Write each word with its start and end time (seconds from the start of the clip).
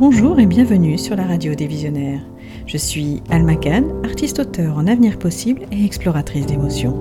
Bonjour 0.00 0.40
et 0.40 0.46
bienvenue 0.46 0.96
sur 0.96 1.14
la 1.14 1.26
radio 1.26 1.54
des 1.54 1.66
visionnaires. 1.66 2.22
Je 2.66 2.78
suis 2.78 3.22
Alma 3.28 3.54
Khan, 3.56 3.84
artiste-auteur 4.02 4.78
en 4.78 4.86
avenir 4.86 5.18
possible 5.18 5.60
et 5.70 5.84
exploratrice 5.84 6.46
d'émotions. 6.46 6.96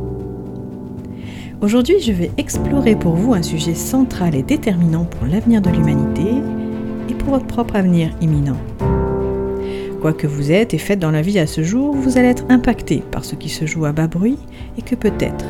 Aujourd'hui, 1.61 2.01
je 2.01 2.11
vais 2.11 2.29
explorer 2.35 2.97
pour 2.97 3.13
vous 3.13 3.33
un 3.33 3.41
sujet 3.41 3.73
central 3.73 4.35
et 4.35 4.43
déterminant 4.43 5.05
pour 5.05 5.27
l'avenir 5.27 5.61
de 5.61 5.69
l'humanité 5.69 6.25
et 7.09 7.13
pour 7.13 7.29
votre 7.29 7.47
propre 7.47 7.77
avenir 7.77 8.09
imminent. 8.19 8.57
Quoi 10.01 10.11
que 10.11 10.27
vous 10.27 10.51
êtes 10.51 10.73
et 10.73 10.77
faites 10.77 10.99
dans 10.99 11.11
la 11.11 11.21
vie 11.21 11.39
à 11.39 11.47
ce 11.47 11.63
jour, 11.63 11.95
vous 11.95 12.17
allez 12.17 12.27
être 12.27 12.47
impacté 12.49 13.01
par 13.11 13.23
ce 13.23 13.35
qui 13.35 13.47
se 13.47 13.65
joue 13.65 13.85
à 13.85 13.93
bas 13.93 14.07
bruit 14.07 14.39
et 14.77 14.81
que 14.81 14.95
peut-être 14.95 15.45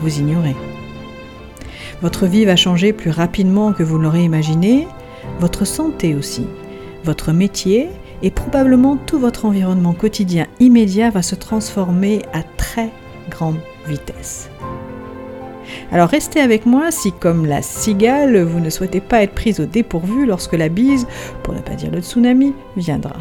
vous 0.00 0.18
ignorez. 0.18 0.56
Votre 2.02 2.26
vie 2.26 2.46
va 2.46 2.56
changer 2.56 2.92
plus 2.92 3.10
rapidement 3.10 3.72
que 3.72 3.84
vous 3.84 3.96
l'aurez 3.96 4.24
imaginé, 4.24 4.88
votre 5.38 5.64
santé 5.64 6.16
aussi, 6.16 6.46
votre 7.04 7.32
métier 7.32 7.88
et 8.22 8.30
probablement 8.30 8.96
tout 8.96 9.18
votre 9.18 9.44
environnement 9.44 9.92
quotidien 9.92 10.46
immédiat 10.58 11.10
va 11.10 11.22
se 11.22 11.34
transformer 11.34 12.22
à 12.32 12.42
très 12.42 12.90
grande 13.28 13.58
vitesse. 13.86 14.50
Alors 15.92 16.08
restez 16.08 16.40
avec 16.40 16.66
moi 16.66 16.90
si, 16.90 17.12
comme 17.12 17.46
la 17.46 17.62
cigale, 17.62 18.42
vous 18.42 18.60
ne 18.60 18.70
souhaitez 18.70 19.00
pas 19.00 19.22
être 19.22 19.34
prise 19.34 19.60
au 19.60 19.66
dépourvu 19.66 20.26
lorsque 20.26 20.54
la 20.54 20.68
bise, 20.68 21.06
pour 21.42 21.54
ne 21.54 21.60
pas 21.60 21.74
dire 21.74 21.90
le 21.90 22.00
tsunami, 22.00 22.54
viendra. 22.76 23.16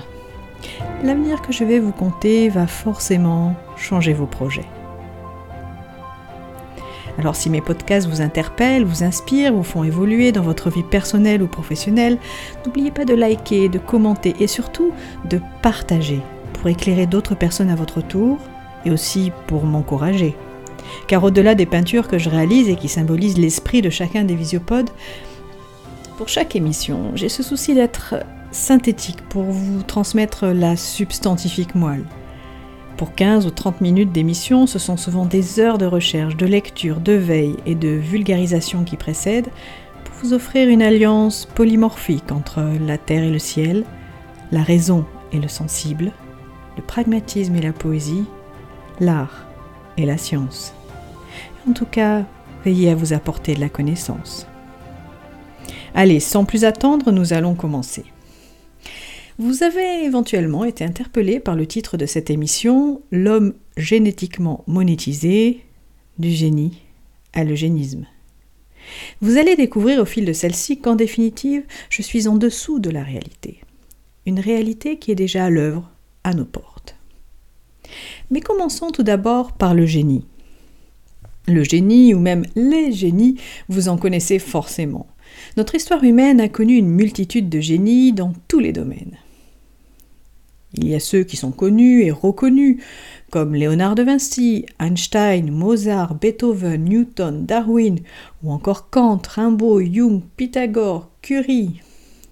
L'avenir 1.04 1.42
que 1.42 1.54
je 1.54 1.64
vais 1.64 1.80
vous 1.80 1.92
conter 1.92 2.50
va 2.50 2.68
forcément 2.68 3.56
changer 3.78 4.14
vos 4.14 4.26
projets. 4.26 4.66
Alors 7.18 7.36
si 7.36 7.49
mes 7.49 7.62
podcasts 7.62 8.08
vous 8.08 8.22
interpellent, 8.22 8.86
vous 8.86 9.04
inspirent, 9.04 9.54
vous 9.54 9.63
font 9.63 9.84
évoluer 9.84 10.31
dans 10.31 10.41
votre 10.41 10.70
vie 10.70 10.84
personnelle 10.84 11.41
ou 11.41 11.48
professionnelle, 11.48 12.17
n'oubliez 12.66 12.91
pas 12.91 13.05
de 13.05 13.13
liker, 13.13 13.70
de 13.70 13.80
commenter 13.80 14.36
et 14.40 14.48
surtout 14.48 14.92
de 15.30 15.39
partager 15.61 16.22
pour 16.53 16.69
éclairer 16.69 17.06
d'autres 17.06 17.36
personnes 17.36 17.69
à 17.69 17.75
votre 17.75 18.02
tour 18.02 18.38
et 18.86 18.92
aussi 18.92 19.31
pour 19.47 19.66
m'encourager. 19.66 20.36
Car 21.08 21.23
au-delà 21.23 21.56
des 21.56 21.66
peintures 21.66 22.08
que 22.08 22.17
je 22.17 22.30
réalise 22.30 22.69
et 22.69 22.75
qui 22.75 22.88
symbolisent 22.88 23.38
l'esprit 23.38 23.81
de 23.81 23.89
chacun 23.89 24.23
des 24.23 24.36
visiopodes, 24.36 24.89
pour 26.17 26.28
chaque 26.28 26.56
émission, 26.56 27.12
j'ai 27.16 27.30
ce 27.30 27.44
souci 27.44 27.73
d'être 27.73 28.16
synthétique 28.52 29.22
pour 29.30 29.44
vous 29.44 29.84
transmettre 29.84 30.47
la 30.47 30.75
substantifique 30.75 31.75
moelle. 31.75 32.03
Pour 33.00 33.16
15 33.16 33.45
ou 33.45 33.50
30 33.50 33.80
minutes 33.80 34.11
d'émission, 34.11 34.67
ce 34.67 34.78
sont 34.78 34.97
souvent 34.97 35.25
des 35.25 35.61
heures 35.61 35.78
de 35.78 35.86
recherche, 35.86 36.36
de 36.36 36.45
lecture, 36.45 37.00
de 37.00 37.14
veille 37.14 37.56
et 37.66 37.73
de 37.73 37.88
vulgarisation 37.88 38.83
qui 38.83 38.97
précèdent 38.97 39.47
pour 40.03 40.16
vous 40.16 40.33
offrir 40.33 40.67
une 40.67 40.81
alliance 40.81 41.45
polymorphique 41.45 42.30
entre 42.33 42.61
la 42.86 42.97
terre 42.97 43.23
et 43.23 43.31
le 43.31 43.39
ciel, 43.39 43.86
la 44.52 44.64
raison 44.64 45.06
et 45.31 45.39
le 45.39 45.47
sensible, 45.47 46.11
le 46.75 46.83
pragmatisme 46.83 47.56
et 47.56 47.61
la 47.61 47.72
poésie, 47.72 48.25
l'art 49.00 49.47
et 49.95 50.06
la 50.06 50.17
science. 50.17 50.73
En 51.69 51.72
tout 51.72 51.86
cas, 51.86 52.23
veillez 52.66 52.91
à 52.91 52.95
vous 52.95 53.13
apporter 53.13 53.56
de 53.56 53.61
la 53.61 53.69
connaissance. 53.69 54.45
Allez, 55.95 56.19
sans 56.19 56.44
plus 56.44 56.66
attendre, 56.66 57.13
nous 57.13 57.31
allons 57.31 57.56
commencer. 57.56 58.03
Vous 59.42 59.64
avez 59.64 60.04
éventuellement 60.04 60.66
été 60.66 60.84
interpellé 60.84 61.40
par 61.40 61.56
le 61.56 61.66
titre 61.66 61.95
de 61.95 62.06
cette 62.06 62.30
émission 62.30 63.02
L'homme 63.09 63.54
génétiquement 63.78 64.66
monétisé, 64.68 65.62
du 66.18 66.30
génie 66.30 66.80
à 67.31 67.46
l'eugénisme. 67.46 68.06
Vous 69.22 69.38
allez 69.38 69.56
découvrir 69.56 70.02
au 70.02 70.06
fil 70.06 70.26
de 70.26 70.34
celle-ci 70.34 70.81
qu'en 70.81 70.96
définitive, 70.96 71.64
je 71.90 72.02
suis 72.02 72.28
en 72.28 72.36
dessous 72.36 72.80
de 72.80 72.90
la 72.90 73.02
réalité. 73.02 73.62
Une 74.26 74.42
réalité 74.42 75.00
qui 75.00 75.09
est 75.09 75.16
déjà 75.16 75.46
à 75.46 75.50
l'œuvre 75.50 75.90
à 76.26 76.34
nos 76.34 76.44
portes. 76.44 76.98
Mais 78.31 78.42
commençons 78.42 78.92
tout 78.92 79.03
d'abord 79.03 79.53
par 79.53 79.74
le 79.74 79.86
génie. 79.86 80.25
Le 81.47 81.63
génie, 81.63 82.13
ou 82.13 82.19
même 82.19 82.46
les 82.58 82.92
génies, 82.92 83.38
vous 83.69 83.88
en 83.88 83.96
connaissez 83.96 84.38
forcément. 84.38 85.08
Notre 85.56 85.75
histoire 85.75 86.03
humaine 86.03 86.42
a 86.42 86.50
connu 86.50 86.75
une 86.75 86.90
multitude 86.90 87.47
de 87.47 87.62
génies 87.62 88.12
dans 88.12 88.34
tous 88.50 88.59
les 88.59 88.74
domaines. 88.74 89.16
Il 90.74 90.88
y 90.88 90.96
a 90.96 91.00
ceux 91.00 91.24
qui 91.24 91.35
sont 91.35 91.52
connus 91.52 92.03
et 92.03 92.12
reconnus, 92.12 92.81
comme 93.31 93.56
Léonard 93.56 93.96
de 93.96 94.03
Vinci, 94.03 94.66
Einstein, 94.80 95.52
Mozart, 95.52 96.16
Beethoven, 96.16 96.84
Newton, 96.84 97.46
Darwin, 97.46 98.00
ou 98.44 98.52
encore 98.52 98.90
Kant, 98.90 99.22
Rimbaud, 99.28 99.81
Jung, 99.81 100.22
Pythagore, 100.38 101.09
Curie, 101.22 101.81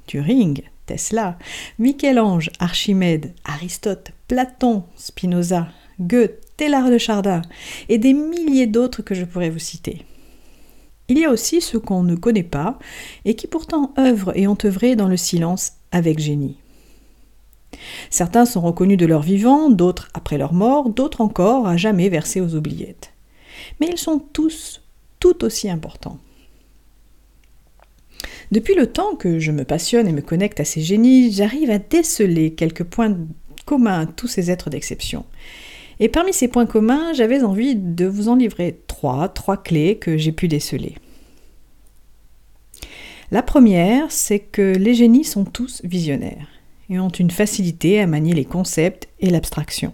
Turing, 0.06 0.62
Tesla, 0.86 1.38
Michel-Ange, 1.80 2.52
Archimède, 2.60 3.34
Aristote, 3.44 4.12
Platon, 4.28 4.84
Spinoza, 4.96 5.68
Goethe, 6.00 6.40
Teilhard 6.58 6.92
de 6.92 6.98
Chardin, 6.98 7.42
et 7.90 7.98
des 7.98 8.14
milliers 8.14 8.68
d'autres 8.68 9.02
que 9.02 9.16
je 9.16 9.26
pourrais 9.26 9.50
vous 9.50 9.60
citer. 9.60 10.06
Il 11.10 11.18
y 11.18 11.26
a 11.26 11.32
aussi 11.32 11.62
ceux 11.62 11.80
qu'on 11.80 12.04
ne 12.04 12.16
connaît 12.16 12.44
pas 12.44 12.78
et 13.24 13.36
qui 13.36 13.48
pourtant 13.48 13.94
œuvrent 13.98 14.36
et 14.36 14.48
ont 14.48 14.58
œuvré 14.66 14.96
dans 14.96 15.08
le 15.08 15.18
silence 15.18 15.74
avec 15.92 16.20
génie. 16.20 16.58
Certains 18.10 18.46
sont 18.46 18.62
reconnus 18.62 18.98
de 18.98 19.06
leur 19.06 19.22
vivant, 19.22 19.70
d'autres 19.70 20.10
après 20.14 20.38
leur 20.38 20.54
mort, 20.54 20.90
d'autres 20.90 21.22
encore 21.22 21.68
à 21.68 21.78
jamais 21.78 22.10
versés 22.10 22.42
aux 22.42 22.56
oubliettes. 22.56 23.14
Mais 23.80 23.88
ils 23.92 23.98
sont 23.98 24.20
tous 24.20 24.82
tout 25.20 25.44
aussi 25.44 25.70
importants. 25.70 26.20
Depuis 28.52 28.76
le 28.76 28.88
temps 28.88 29.16
que 29.16 29.40
je 29.40 29.52
me 29.52 29.66
passionne 29.66 30.08
et 30.08 30.14
me 30.14 30.22
connecte 30.22 30.60
à 30.60 30.66
ces 30.66 30.82
génies, 30.82 31.32
j'arrive 31.32 31.70
à 31.70 31.80
déceler 31.80 32.54
quelques 32.54 32.86
points 32.86 33.18
communs 33.66 34.02
à 34.02 34.06
tous 34.06 34.28
ces 34.28 34.50
êtres 34.50 34.70
d'exception. 34.70 35.26
Et 36.00 36.08
parmi 36.08 36.32
ces 36.32 36.48
points 36.48 36.66
communs, 36.66 37.12
j'avais 37.14 37.44
envie 37.44 37.76
de 37.76 38.06
vous 38.06 38.30
en 38.30 38.36
livrer 38.36 38.80
trois, 38.88 39.28
trois 39.30 39.58
clés 39.58 39.98
que 39.98 40.16
j'ai 40.18 40.32
pu 40.32 40.48
déceler. 40.48 40.96
La 43.32 43.44
première, 43.44 44.10
c'est 44.12 44.40
que 44.40 44.62
les 44.62 44.94
génies 44.94 45.26
sont 45.26 45.44
tous 45.44 45.82
visionnaires 45.84 46.48
et 46.90 47.00
ont 47.00 47.10
une 47.10 47.32
facilité 47.32 48.00
à 48.00 48.08
manier 48.08 48.34
les 48.34 48.46
concepts 48.46 49.08
et 49.20 49.30
l'abstraction. 49.30 49.94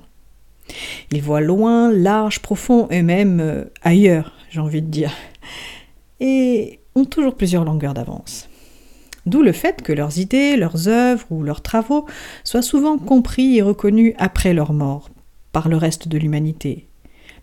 Ils 1.11 1.21
voient 1.21 1.41
loin, 1.41 1.91
large, 1.91 2.39
profond 2.39 2.87
et 2.89 3.01
même 3.01 3.39
euh, 3.39 3.65
ailleurs, 3.81 4.33
j'ai 4.49 4.59
envie 4.59 4.81
de 4.81 4.87
dire, 4.87 5.11
et 6.19 6.79
ont 6.95 7.05
toujours 7.05 7.35
plusieurs 7.35 7.65
longueurs 7.65 7.93
d'avance. 7.93 8.49
D'où 9.25 9.41
le 9.41 9.53
fait 9.53 9.81
que 9.81 9.93
leurs 9.93 10.17
idées, 10.17 10.57
leurs 10.57 10.87
œuvres 10.87 11.25
ou 11.29 11.43
leurs 11.43 11.61
travaux 11.61 12.05
soient 12.43 12.61
souvent 12.61 12.97
compris 12.97 13.57
et 13.57 13.61
reconnus 13.61 14.13
après 14.17 14.53
leur 14.53 14.73
mort 14.73 15.09
par 15.51 15.69
le 15.69 15.77
reste 15.77 16.07
de 16.07 16.17
l'humanité, 16.17 16.87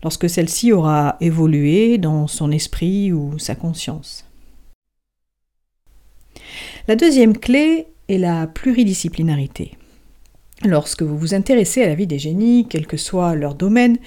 lorsque 0.03 0.29
celle-ci 0.29 0.71
aura 0.71 1.17
évolué 1.21 1.97
dans 1.97 2.27
son 2.27 2.51
esprit 2.51 3.11
ou 3.11 3.39
sa 3.39 3.55
conscience. 3.55 4.25
La 6.87 6.95
deuxième 6.95 7.37
clé 7.37 7.87
la 8.17 8.47
pluridisciplinarité. 8.47 9.73
Lorsque 10.63 11.01
vous 11.01 11.17
vous 11.17 11.33
intéressez 11.33 11.81
à 11.81 11.87
la 11.87 11.95
vie 11.95 12.05
des 12.05 12.19
génies, 12.19 12.67
quel 12.69 12.85
que 12.85 12.97
soit 12.97 13.33
leur 13.35 13.55
domaine, 13.55 13.97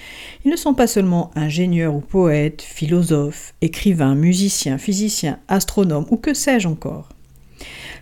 ils 0.45 0.51
ne 0.51 0.55
sont 0.55 0.73
pas 0.73 0.87
seulement 0.87 1.31
ingénieurs 1.35 1.93
ou 1.93 1.99
poètes, 1.99 2.61
philosophes, 2.61 3.53
écrivains, 3.61 4.15
musiciens, 4.15 4.77
physiciens, 4.77 5.39
astronomes 5.49 6.07
ou 6.11 6.17
que 6.17 6.33
sais-je 6.33 6.69
encore. 6.69 7.09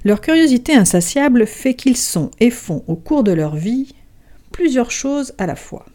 Leur 0.06 0.22
curiosité 0.22 0.75
insatiable 0.75 1.47
fait 1.47 1.74
qu'ils 1.74 1.97
sont 1.97 2.30
et 2.40 2.52
font 2.52 2.84
au 2.88 2.96
cours 2.96 3.24
de 3.24 3.31
leur 3.31 3.56
vie 3.56 3.96
plusieurs 4.52 4.92
choses 4.92 5.34
à 5.40 5.47
la 5.47 5.56
fois. 5.56 5.86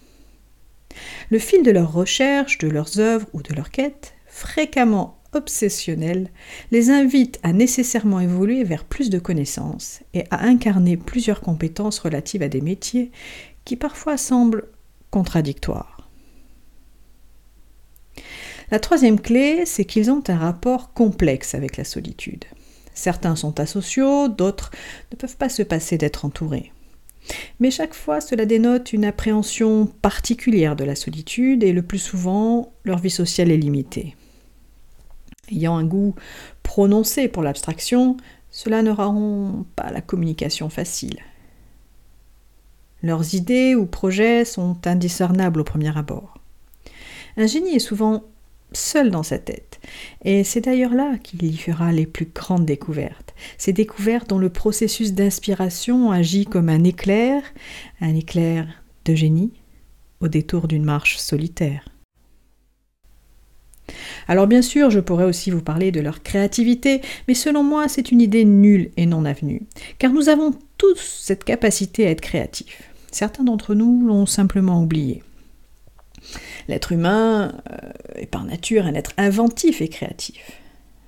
Le 1.31 1.39
fil 1.39 1.63
de 1.63 1.71
leurs 1.71 1.93
recherches, 1.93 2.59
de 2.59 2.69
leurs 2.69 2.99
œuvres 2.99 3.29
ou 3.33 3.43
de 3.43 3.55
leurs 3.55 3.71
quêtes, 3.71 4.15
fréquemment 4.27 5.18
obsessionnel 5.33 6.31
les 6.71 6.91
invite 6.91 7.39
à 7.43 7.53
nécessairement 7.53 8.21
évoluer 8.21 8.65
vers 8.65 8.85
plus 8.85 9.11
de 9.11 9.19
connaissances 9.19 10.01
et 10.15 10.25
à 10.31 10.45
incarner 10.45 10.97
plusieurs 10.97 11.41
compétences 11.41 11.99
relatives 11.99 12.43
à 12.43 12.49
des 12.49 12.61
métiers 12.61 13.11
qui 13.65 13.77
parfois 13.77 14.17
semblent 14.17 14.69
contradictoires. 15.11 16.09
La 18.71 18.81
troisième 18.81 19.21
clé, 19.21 19.65
c'est 19.65 19.85
qu'ils 19.85 20.11
ont 20.11 20.23
un 20.29 20.37
rapport 20.37 20.93
complexe 20.93 21.55
avec 21.55 21.77
la 21.77 21.85
solitude. 21.85 22.45
Certains 22.95 23.37
sont 23.37 23.61
asociaux, 23.61 24.29
d'autres 24.29 24.71
ne 25.13 25.17
peuvent 25.17 25.37
pas 25.37 25.49
se 25.49 25.63
passer 25.63 25.97
d'être 25.97 26.25
entourés. 26.25 26.73
Mais 27.61 27.71
chaque 27.71 27.95
fois, 27.95 28.21
cela 28.21 28.45
dénote 28.45 28.93
une 28.93 29.05
appréhension 29.05 29.87
particulière 29.87 30.77
de 30.77 30.85
la 30.85 30.95
solitude 30.95 31.63
et 31.63 31.73
le 31.73 31.83
plus 31.83 31.99
souvent, 31.99 32.73
leur 32.85 32.99
vie 32.99 33.11
sociale 33.11 33.51
est 33.51 33.57
limitée. 33.57 34.17
Ayant 35.51 35.77
un 35.77 35.85
goût 35.85 36.15
prononcé 36.63 37.29
pour 37.29 37.43
l'abstraction, 37.43 38.17
cela 38.51 38.83
ne 38.83 38.91
rend 38.91 39.65
pas 39.77 39.91
la 39.91 40.01
communication 40.01 40.69
facile. 40.69 41.19
Leurs 43.03 43.35
idées 43.35 43.75
ou 43.75 43.87
projets 43.87 44.45
sont 44.45 44.77
indiscernables 44.87 45.61
au 45.61 45.65
premier 45.65 45.97
abord. 45.97 46.35
Un 47.37 47.47
génie 47.47 47.77
est 47.77 47.79
souvent 47.79 48.25
seul 48.73 49.11
dans 49.11 49.23
sa 49.23 49.39
tête. 49.39 49.81
et 50.25 50.45
c'est 50.45 50.61
d'ailleurs 50.61 50.93
là 50.93 51.17
qu'il 51.23 51.45
y 51.45 51.57
fera 51.57 51.93
les 51.93 52.07
plus 52.07 52.27
grandes 52.27 52.67
découvertes. 52.67 53.35
Ces 53.57 53.73
découvertes 53.73 54.29
dont 54.29 54.39
le 54.39 54.51
processus 54.51 55.15
d'inspiration 55.15 56.11
agit 56.11 56.45
comme 56.45 56.69
un 56.69 56.85
éclair, 56.85 57.43
un 58.01 58.15
éclair 58.15 58.67
de 59.05 59.15
génie, 59.15 59.53
au 60.21 60.29
détour 60.29 60.69
d'une 60.69 60.85
marche 60.85 61.17
solitaire. 61.17 61.89
Alors 64.27 64.47
bien 64.47 64.63
sûr, 64.63 64.91
je 64.91 65.01
pourrais 65.01 65.25
aussi 65.25 65.51
vous 65.51 65.63
parler 65.63 65.91
de 65.91 66.01
leur 66.01 66.23
créativité, 66.23 67.01
mais 67.27 67.35
selon 67.35 67.63
moi, 67.63 67.89
c'est 67.89 68.11
une 68.11 68.21
idée 68.21 68.45
nulle 68.45 68.91
et 68.97 69.07
non 69.07 69.25
avenue, 69.25 69.63
car 69.99 70.13
nous 70.13 70.29
avons 70.29 70.55
tous 70.77 71.01
cette 71.23 71.45
capacité 71.45 72.07
à 72.07 72.11
être 72.11 72.21
créatifs. 72.21 72.83
Certains 73.11 73.45
d'entre 73.45 73.75
nous 73.75 74.07
l'ont 74.07 74.27
simplement 74.27 74.83
oublié. 74.83 75.23
L'être 76.69 76.93
humain 76.93 77.55
euh, 77.71 77.77
est 78.17 78.27
par 78.27 78.45
nature 78.45 78.85
un 78.85 78.95
être 78.95 79.13
inventif 79.17 79.81
et 79.81 79.89
créatif. 79.89 80.61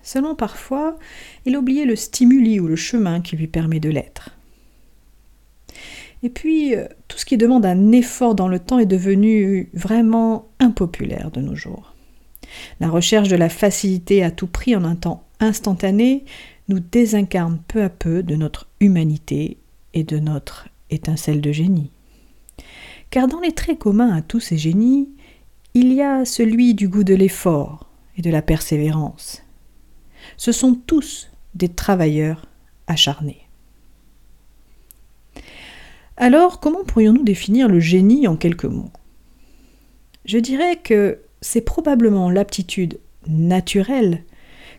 Seulement 0.02 0.34
parfois, 0.34 0.96
il 1.44 1.54
a 1.54 1.60
le 1.60 1.96
stimuli 1.96 2.58
ou 2.58 2.66
le 2.66 2.76
chemin 2.76 3.20
qui 3.20 3.36
lui 3.36 3.46
permet 3.46 3.80
de 3.80 3.90
l'être. 3.90 4.30
Et 6.22 6.30
puis, 6.30 6.74
euh, 6.74 6.86
tout 7.08 7.18
ce 7.18 7.24
qui 7.24 7.36
demande 7.36 7.66
un 7.66 7.92
effort 7.92 8.34
dans 8.34 8.48
le 8.48 8.58
temps 8.58 8.78
est 8.78 8.86
devenu 8.86 9.70
vraiment 9.74 10.48
impopulaire 10.58 11.30
de 11.30 11.40
nos 11.40 11.54
jours. 11.54 11.89
La 12.80 12.88
recherche 12.88 13.28
de 13.28 13.36
la 13.36 13.48
facilité 13.48 14.22
à 14.22 14.30
tout 14.30 14.46
prix 14.46 14.76
en 14.76 14.84
un 14.84 14.96
temps 14.96 15.24
instantané 15.40 16.24
nous 16.68 16.80
désincarne 16.80 17.60
peu 17.66 17.82
à 17.82 17.88
peu 17.88 18.22
de 18.22 18.36
notre 18.36 18.68
humanité 18.80 19.58
et 19.94 20.04
de 20.04 20.18
notre 20.18 20.68
étincelle 20.90 21.40
de 21.40 21.52
génie. 21.52 21.90
Car 23.10 23.26
dans 23.26 23.40
les 23.40 23.52
traits 23.52 23.78
communs 23.78 24.14
à 24.14 24.22
tous 24.22 24.40
ces 24.40 24.56
génies, 24.56 25.08
il 25.74 25.92
y 25.92 26.02
a 26.02 26.24
celui 26.24 26.74
du 26.74 26.88
goût 26.88 27.04
de 27.04 27.14
l'effort 27.14 27.88
et 28.16 28.22
de 28.22 28.30
la 28.30 28.42
persévérance. 28.42 29.42
Ce 30.36 30.52
sont 30.52 30.74
tous 30.74 31.30
des 31.54 31.68
travailleurs 31.68 32.46
acharnés. 32.86 33.46
Alors, 36.16 36.60
comment 36.60 36.84
pourrions-nous 36.84 37.24
définir 37.24 37.68
le 37.68 37.80
génie 37.80 38.28
en 38.28 38.36
quelques 38.36 38.66
mots? 38.66 38.90
Je 40.26 40.38
dirais 40.38 40.76
que 40.76 41.18
c'est 41.40 41.60
probablement 41.60 42.30
l'aptitude 42.30 42.98
naturelle 43.26 44.24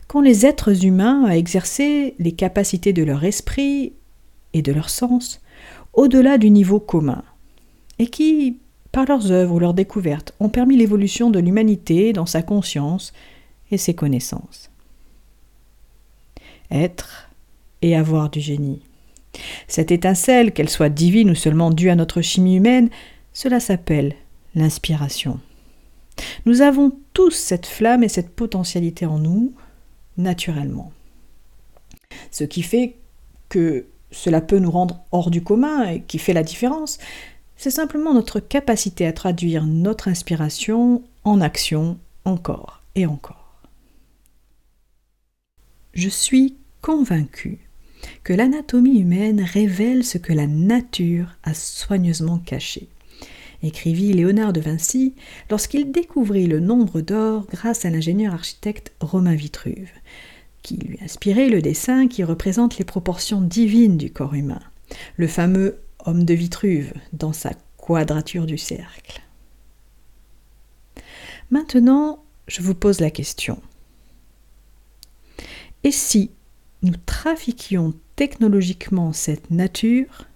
qu'ont 0.08 0.20
les 0.20 0.46
êtres 0.46 0.84
humains 0.84 1.24
à 1.24 1.36
exercer 1.36 2.14
les 2.18 2.32
capacités 2.32 2.92
de 2.92 3.02
leur 3.02 3.24
esprit 3.24 3.92
et 4.52 4.62
de 4.62 4.72
leur 4.72 4.90
sens 4.90 5.40
au-delà 5.94 6.38
du 6.38 6.50
niveau 6.50 6.80
commun, 6.80 7.22
et 7.98 8.06
qui, 8.06 8.58
par 8.92 9.04
leurs 9.04 9.30
œuvres 9.30 9.54
ou 9.54 9.58
leurs 9.58 9.74
découvertes, 9.74 10.34
ont 10.40 10.48
permis 10.48 10.76
l'évolution 10.76 11.30
de 11.30 11.38
l'humanité 11.38 12.12
dans 12.12 12.26
sa 12.26 12.42
conscience 12.42 13.12
et 13.70 13.78
ses 13.78 13.94
connaissances. 13.94 14.70
Être 16.70 17.30
et 17.82 17.94
avoir 17.94 18.30
du 18.30 18.40
génie. 18.40 18.80
Cette 19.66 19.90
étincelle, 19.90 20.52
qu'elle 20.52 20.68
soit 20.68 20.88
divine 20.88 21.30
ou 21.30 21.34
seulement 21.34 21.70
due 21.70 21.90
à 21.90 21.96
notre 21.96 22.22
chimie 22.22 22.56
humaine, 22.56 22.88
cela 23.32 23.60
s'appelle 23.60 24.14
l'inspiration. 24.54 25.40
Nous 26.46 26.62
avons 26.62 26.92
tous 27.12 27.30
cette 27.30 27.66
flamme 27.66 28.02
et 28.02 28.08
cette 28.08 28.34
potentialité 28.34 29.06
en 29.06 29.18
nous, 29.18 29.52
naturellement. 30.16 30.92
Ce 32.30 32.44
qui 32.44 32.62
fait 32.62 32.96
que 33.48 33.86
cela 34.10 34.40
peut 34.40 34.58
nous 34.58 34.70
rendre 34.70 35.00
hors 35.10 35.30
du 35.30 35.42
commun 35.42 35.88
et 35.88 36.02
qui 36.02 36.18
fait 36.18 36.32
la 36.32 36.42
différence, 36.42 36.98
c'est 37.56 37.70
simplement 37.70 38.12
notre 38.12 38.40
capacité 38.40 39.06
à 39.06 39.12
traduire 39.12 39.64
notre 39.66 40.08
inspiration 40.08 41.02
en 41.24 41.40
action 41.40 41.98
encore 42.24 42.82
et 42.94 43.06
encore. 43.06 43.62
Je 45.94 46.08
suis 46.08 46.56
convaincue 46.80 47.58
que 48.24 48.32
l'anatomie 48.32 48.98
humaine 48.98 49.40
révèle 49.40 50.04
ce 50.04 50.18
que 50.18 50.32
la 50.32 50.46
nature 50.46 51.36
a 51.42 51.54
soigneusement 51.54 52.38
caché 52.38 52.88
écrivit 53.62 54.12
Léonard 54.12 54.52
de 54.52 54.60
Vinci 54.60 55.14
lorsqu'il 55.50 55.92
découvrit 55.92 56.46
le 56.46 56.60
nombre 56.60 57.00
d'or 57.00 57.46
grâce 57.50 57.84
à 57.84 57.90
l'ingénieur 57.90 58.34
architecte 58.34 58.92
Romain 59.00 59.34
Vitruve, 59.34 59.90
qui 60.62 60.76
lui 60.76 60.98
inspirait 61.02 61.48
le 61.48 61.62
dessin 61.62 62.08
qui 62.08 62.24
représente 62.24 62.78
les 62.78 62.84
proportions 62.84 63.40
divines 63.40 63.96
du 63.96 64.10
corps 64.10 64.34
humain, 64.34 64.60
le 65.16 65.26
fameux 65.26 65.78
homme 66.04 66.24
de 66.24 66.34
Vitruve 66.34 66.92
dans 67.12 67.32
sa 67.32 67.52
quadrature 67.76 68.46
du 68.46 68.58
cercle. 68.58 69.22
Maintenant, 71.50 72.24
je 72.48 72.62
vous 72.62 72.74
pose 72.74 73.00
la 73.00 73.10
question. 73.10 73.60
Et 75.84 75.92
si 75.92 76.30
nous 76.82 76.94
trafiquions 77.06 77.94
technologiquement 78.16 79.12
cette 79.12 79.50
nature 79.50 80.26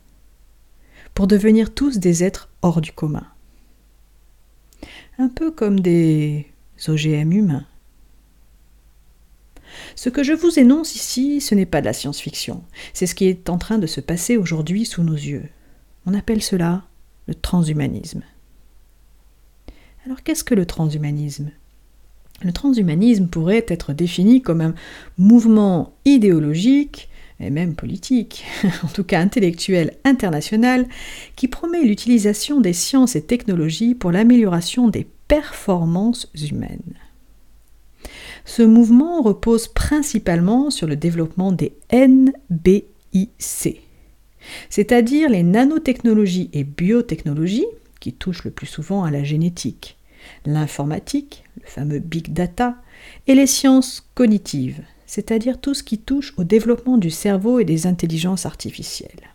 pour 1.17 1.27
devenir 1.27 1.73
tous 1.73 1.97
des 1.97 2.23
êtres 2.23 2.51
hors 2.61 2.83
du 2.83 2.93
commun. 2.93 3.27
Un 5.19 5.29
peu 5.29 5.51
comme 5.51 5.81
des 5.81 6.47
OGM 6.87 7.33
humains. 7.33 7.65
Ce 9.95 10.11
que 10.11 10.23
je 10.23 10.35
vous 10.35 10.59
énonce 10.59 10.95
ici, 10.95 11.41
ce 11.41 11.55
n'est 11.55 11.65
pas 11.65 11.81
de 11.81 11.87
la 11.87 11.95
science-fiction, 11.95 12.63
c'est 12.93 13.07
ce 13.07 13.15
qui 13.15 13.25
est 13.25 13.49
en 13.49 13.57
train 13.57 13.79
de 13.79 13.87
se 13.87 14.03
passer 14.03 14.37
aujourd'hui 14.37 14.85
sous 14.85 15.03
nos 15.03 15.15
yeux. 15.15 15.49
On 16.05 16.13
appelle 16.13 16.43
cela 16.43 16.85
le 17.29 17.35
transhumanisme. 17.35 18.23
Alors 20.05 20.23
qu'est-ce 20.23 20.45
que 20.45 20.55
le 20.55 20.67
transhumanisme? 20.67 21.51
Le 22.43 22.53
transhumanisme 22.53 23.29
pourrait 23.29 23.65
être 23.69 23.95
défini 23.95 24.43
comme 24.43 24.61
un 24.61 24.75
mouvement 25.17 25.95
idéologique 26.05 27.09
et 27.41 27.51
même 27.51 27.75
politique, 27.75 28.45
en 28.85 28.89
tout 28.89 29.05
cas 29.05 29.21
intellectuel 29.21 29.93
international, 30.05 30.87
qui 31.37 31.49
promet 31.49 31.83
l'utilisation 31.83 32.61
des 32.61 32.73
sciences 32.73 33.17
et 33.17 33.23
technologies 33.23 33.95
pour 33.95 34.13
l'amélioration 34.13 34.89
des 34.89 35.07
performances 35.29 36.31
humaines. 36.51 36.95
Ce 38.45 38.63
mouvement 38.63 39.23
repose 39.23 39.69
principalement 39.69 40.71
sur 40.71 40.87
le 40.87 40.97
développement 40.97 41.53
des 41.53 41.75
NBIC, 41.93 43.81
c'est-à-dire 44.71 45.29
les 45.29 45.43
nanotechnologies 45.43 46.49
et 46.53 46.63
biotechnologies 46.63 47.67
qui 48.01 48.13
touchent 48.13 48.45
le 48.45 48.53
plus 48.53 48.67
souvent 48.67 49.03
à 49.03 49.11
la 49.11 49.25
génétique, 49.25 49.99
l'informatique, 50.45 51.45
le 51.61 51.67
fameux 51.67 51.99
big 51.99 52.33
data, 52.33 52.77
et 53.27 53.35
les 53.35 53.49
sciences 53.49 54.09
cognitives, 54.15 54.81
c'est-à-dire 55.07 55.61
tout 55.61 55.75
ce 55.75 55.83
qui 55.83 55.99
touche 55.99 56.35
au 56.37 56.45
développement 56.45 56.99
du 56.99 57.11
cerveau 57.11 57.59
et 57.59 57.65
des 57.65 57.87
intelligences 57.87 58.47
artificielles. 58.47 59.31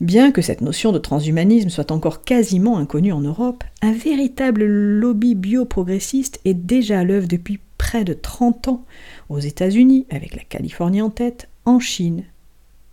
Bien 0.00 0.32
que 0.32 0.40
cette 0.40 0.62
notion 0.62 0.92
de 0.92 0.98
transhumanisme 0.98 1.68
soit 1.68 1.90
encore 1.90 2.22
quasiment 2.22 2.78
inconnue 2.78 3.12
en 3.12 3.20
Europe, 3.20 3.64
un 3.82 3.92
véritable 3.92 4.64
lobby 4.64 5.34
bioprogressiste 5.34 6.40
est 6.46 6.54
déjà 6.54 7.00
à 7.00 7.04
l'œuvre 7.04 7.28
depuis 7.28 7.60
près 7.76 8.04
de 8.04 8.14
30 8.14 8.68
ans 8.68 8.84
aux 9.28 9.40
États-Unis, 9.40 10.06
avec 10.10 10.34
la 10.34 10.42
Californie 10.42 11.02
en 11.02 11.10
tête, 11.10 11.48
en 11.66 11.80
Chine 11.80 12.24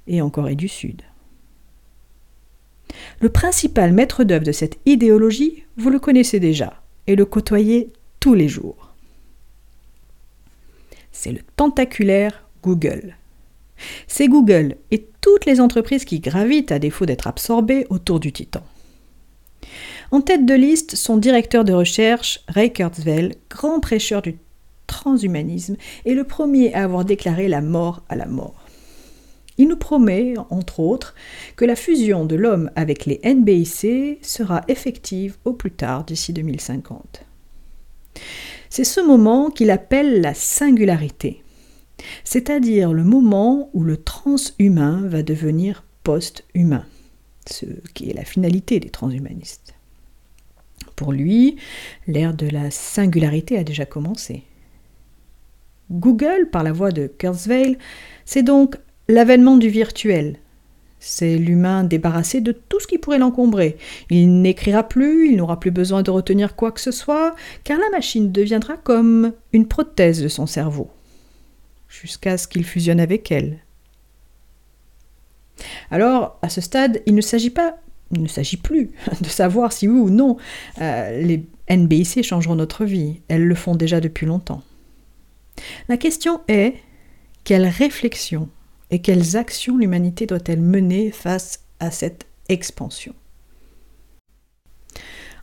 et 0.08 0.22
en 0.22 0.30
Corée 0.30 0.56
du 0.56 0.68
Sud. 0.68 1.02
Le 3.22 3.30
principal 3.30 3.94
maître 3.94 4.26
d'œuvre 4.26 4.46
de 4.46 4.52
cette 4.52 4.80
idéologie, 4.86 5.64
vous 5.78 5.90
le 5.90 6.00
connaissez 6.00 6.42
déjà 6.42 6.82
et 7.08 7.16
le 7.16 7.26
côtoyez 7.26 7.90
tous 8.20 8.34
les 8.34 8.50
jours 8.50 8.87
c'est 11.18 11.32
le 11.32 11.40
tentaculaire 11.56 12.48
Google. 12.62 13.16
C'est 14.08 14.28
Google 14.28 14.76
et 14.92 15.08
toutes 15.20 15.46
les 15.46 15.60
entreprises 15.60 16.06
qui 16.06 16.20
gravitent 16.20 16.72
à 16.72 16.80
défaut 16.80 17.08
d'être 17.08 17.28
absorbées 17.28 17.88
autour 17.90 18.20
du 18.20 18.32
titan. 18.32 18.62
En 20.12 20.22
tête 20.22 20.46
de 20.46 20.54
liste, 20.54 20.96
son 20.96 21.18
directeur 21.18 21.66
de 21.66 21.74
recherche, 21.74 22.42
Ray 22.48 22.72
Kurzweil, 22.72 23.34
grand 23.50 23.80
prêcheur 23.80 24.22
du 24.22 24.38
transhumanisme, 24.86 25.76
est 26.06 26.14
le 26.14 26.24
premier 26.24 26.74
à 26.76 26.84
avoir 26.84 27.04
déclaré 27.04 27.48
la 27.48 27.62
mort 27.62 28.04
à 28.10 28.16
la 28.16 28.28
mort. 28.28 28.68
Il 29.58 29.68
nous 29.68 29.76
promet, 29.76 30.36
entre 30.52 30.80
autres, 30.80 31.16
que 31.56 31.66
la 31.66 31.76
fusion 31.76 32.26
de 32.26 32.36
l'homme 32.36 32.70
avec 32.76 33.08
les 33.08 33.20
NBIC 33.26 34.20
sera 34.22 34.62
effective 34.68 35.38
au 35.46 35.54
plus 35.54 35.72
tard 35.72 36.04
d'ici 36.04 36.32
2050. 36.32 37.26
C'est 38.70 38.84
ce 38.84 39.00
moment 39.00 39.50
qu'il 39.50 39.72
appelle 39.72 40.22
la 40.22 40.34
singularité, 40.34 41.44
c'est-à-dire 42.24 42.94
le 42.94 43.04
moment 43.04 43.70
où 43.74 43.84
le 43.84 43.98
transhumain 43.98 45.02
va 45.08 45.24
devenir 45.24 45.84
post-humain, 46.04 46.86
ce 47.50 47.66
qui 47.94 48.10
est 48.10 48.14
la 48.14 48.26
finalité 48.26 48.80
des 48.80 48.90
transhumanistes. 48.90 49.74
Pour 50.96 51.12
lui, 51.12 51.58
l'ère 52.08 52.34
de 52.34 52.48
la 52.48 52.72
singularité 52.72 53.58
a 53.58 53.64
déjà 53.64 53.86
commencé. 53.86 54.44
Google, 55.92 56.50
par 56.52 56.64
la 56.64 56.74
voix 56.74 56.92
de 56.92 57.08
Kurzweil, 57.08 57.78
c'est 58.26 58.44
donc 58.44 58.78
l'avènement 59.08 59.58
du 59.58 59.70
virtuel, 59.70 60.40
C'est 61.00 61.38
l'humain 61.38 61.84
débarrassé 61.84 62.42
de 62.42 62.52
tout 62.52 62.80
ce 62.80 62.88
qui 62.88 62.98
pourrait 62.98 63.20
l'encombrer. 63.20 63.78
Il 64.10 64.42
n'écrira 64.42 64.84
plus, 64.84 65.30
il 65.30 65.38
n'aura 65.38 65.60
plus 65.60 65.72
besoin 65.72 66.02
de 66.02 66.12
retenir 66.12 66.56
quoi 66.56 66.72
que 66.72 66.82
ce 66.82 66.92
soit, 66.92 67.36
car 67.64 67.78
la 67.78 67.90
machine 67.92 68.32
deviendra 68.32 68.78
comme 68.78 69.34
une 69.54 69.68
prothèse 69.68 70.22
de 70.22 70.28
son 70.28 70.48
cerveau, 70.48 70.90
jusqu'à 71.88 72.38
ce 72.38 72.48
qu'il 72.48 72.66
fusionne 72.66 73.00
avec 73.00 73.32
elle. 73.32 73.60
Alors, 75.92 76.38
à 76.42 76.50
ce 76.50 76.62
stade, 76.62 77.02
il 77.06 77.16
ne 77.16 77.22
s'agit 77.22 77.50
pas, 77.50 77.78
il 78.12 78.22
ne 78.24 78.28
s'agit 78.28 78.58
plus 78.58 78.92
de 79.22 79.28
savoir 79.28 79.72
si 79.72 79.88
oui 79.88 80.00
ou 80.00 80.10
non 80.10 80.38
euh, 80.82 81.22
les 81.22 81.46
NBIC 81.70 82.24
changeront 82.24 82.56
notre 82.56 82.86
vie. 82.86 83.22
Elles 83.28 83.46
le 83.46 83.56
font 83.56 83.76
déjà 83.76 84.00
depuis 84.00 84.26
longtemps. 84.26 84.64
La 85.90 85.98
question 85.98 86.42
est 86.48 86.76
quelle 87.44 87.66
réflexion 87.66 88.50
et 88.92 89.00
quelles 89.00 89.36
actions 89.38 89.78
l'humanité 89.78 90.26
doit-elle 90.26 90.62
mener 90.62 91.12
face 91.12 91.60
à 91.80 91.92
cette 91.92 92.26
expansion 92.50 93.14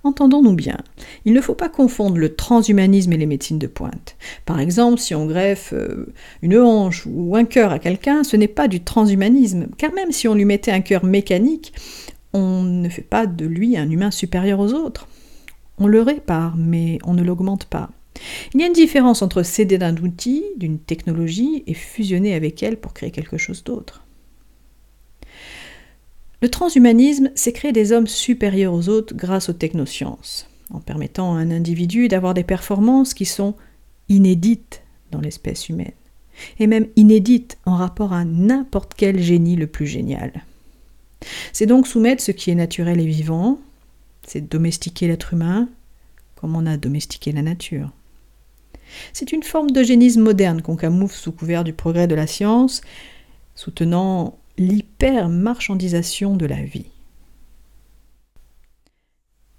Entendons-nous 0.05 0.55
bien, 0.55 0.77
il 1.25 1.33
ne 1.33 1.41
faut 1.41 1.55
pas 1.55 1.71
confondre 1.71 2.19
le 2.19 2.35
transhumanisme 2.35 3.15
et 3.15 3.17
les 3.17 3.25
médecines 3.25 3.59
de 3.59 3.67
pointe. 3.67 4.17
Par 4.45 4.61
exemple, 4.61 5.01
si 5.01 5.15
on 5.15 5.25
greffe 5.25 5.73
euh, 5.73 6.13
une 6.43 6.59
hanche 6.59 7.07
ou 7.07 7.35
un 7.37 7.47
cœur 7.47 7.73
à 7.73 7.79
quelqu'un, 7.79 8.23
ce 8.23 8.37
n'est 8.37 8.47
pas 8.47 8.69
du 8.69 8.85
transhumanisme, 8.85 9.69
car 9.79 9.95
même 9.95 10.13
si 10.13 10.29
on 10.29 10.35
lui 10.35 10.45
mettait 10.45 10.73
un 10.73 10.83
cœur 10.83 11.07
mécanique, 11.07 11.73
on 12.35 12.63
ne 12.63 12.89
fait 12.91 13.01
pas 13.01 13.27
de 13.27 13.47
lui 13.47 13.79
un 13.79 13.91
humain 13.91 14.11
supérieur 14.11 14.61
aux 14.61 14.75
autres. 14.75 15.09
On 15.79 15.87
le 15.87 16.03
répare, 16.03 16.55
mais 16.59 16.99
on 17.05 17.15
ne 17.15 17.23
l'augmente 17.23 17.65
pas. 17.65 17.89
Il 18.53 18.61
y 18.61 18.65
a 18.65 18.67
une 18.67 18.73
différence 18.73 19.23
entre 19.23 19.43
céder 19.43 19.79
d'un 19.79 19.97
outil, 19.97 20.45
d'une 20.57 20.79
technologie, 20.79 21.65
et 21.67 21.75
fusionner 21.75 22.35
avec 22.35 22.63
elle 22.63 22.77
pour 22.77 22.95
créer 22.95 23.11
quelque 23.11 23.39
chose 23.39 23.65
d'autre. 23.65 24.05
Le 26.41 26.49
transhumanisme, 26.49 27.31
c'est 27.35 27.53
créer 27.53 27.73
des 27.73 27.93
hommes 27.93 28.07
supérieurs 28.07 28.75
aux 28.75 28.89
autres 28.89 29.15
grâce 29.15 29.49
aux 29.49 29.55
technosciences, 29.55 30.49
en 30.71 30.81
permettant 30.81 31.35
à 31.35 31.39
un 31.39 31.51
individu 31.51 32.09
d'avoir 32.09 32.35
des 32.35 32.45
performances 32.45 33.15
qui 33.15 33.25
sont 33.25 33.55
inédites 34.09 34.83
dans 35.11 35.21
l'espèce 35.21 35.69
humaine, 35.69 35.93
et 36.59 36.67
même 36.67 36.89
inédites 36.97 37.59
en 37.65 37.77
rapport 37.77 38.13
à 38.13 38.25
n'importe 38.25 38.93
quel 38.97 39.21
génie 39.21 39.57
le 39.57 39.67
plus 39.67 39.87
génial. 39.87 40.45
C'est 41.53 41.67
donc 41.67 41.87
soumettre 41.87 42.23
ce 42.23 42.33
qui 42.33 42.51
est 42.51 42.55
naturel 42.55 43.01
et 43.01 43.07
vivant, 43.07 43.59
c'est 44.27 44.43
domestiquer 44.43 45.09
l'être 45.09 45.33
humain 45.33 45.69
comme 46.37 46.57
on 46.57 46.67
a 46.67 46.77
domestiqué 46.77 47.33
la 47.33 47.41
nature. 47.41 47.91
C'est 49.13 49.33
une 49.33 49.43
forme 49.43 49.71
d'eugénisme 49.71 50.23
moderne 50.23 50.63
qu'on 50.63 50.77
camoufle 50.77 51.17
sous 51.17 51.33
couvert 51.33 51.65
du 51.65 51.73
progrès 51.73 52.07
de 52.07 52.15
la 52.15 52.27
science, 52.27 52.81
soutenant 53.55 54.39
l'hyper-marchandisation 54.59 56.37
de 56.37 56.47
la 56.47 56.63
vie. 56.63 56.87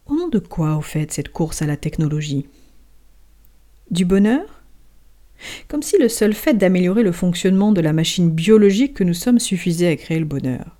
Au 0.05 0.15
nom 0.15 0.27
de 0.27 0.39
quoi, 0.39 0.75
au 0.77 0.81
fait, 0.81 1.11
cette 1.11 1.29
course 1.29 1.61
à 1.61 1.65
la 1.65 1.77
technologie? 1.77 2.47
Du 3.91 4.05
bonheur? 4.05 4.61
Comme 5.67 5.81
si 5.83 5.97
le 5.97 6.09
seul 6.09 6.33
fait 6.33 6.53
d'améliorer 6.53 7.03
le 7.03 7.11
fonctionnement 7.11 7.71
de 7.71 7.81
la 7.81 7.93
machine 7.93 8.29
biologique 8.29 8.93
que 8.93 9.03
nous 9.03 9.13
sommes 9.13 9.39
suffisait 9.39 9.89
à 9.89 9.95
créer 9.95 10.19
le 10.19 10.25
bonheur. 10.25 10.77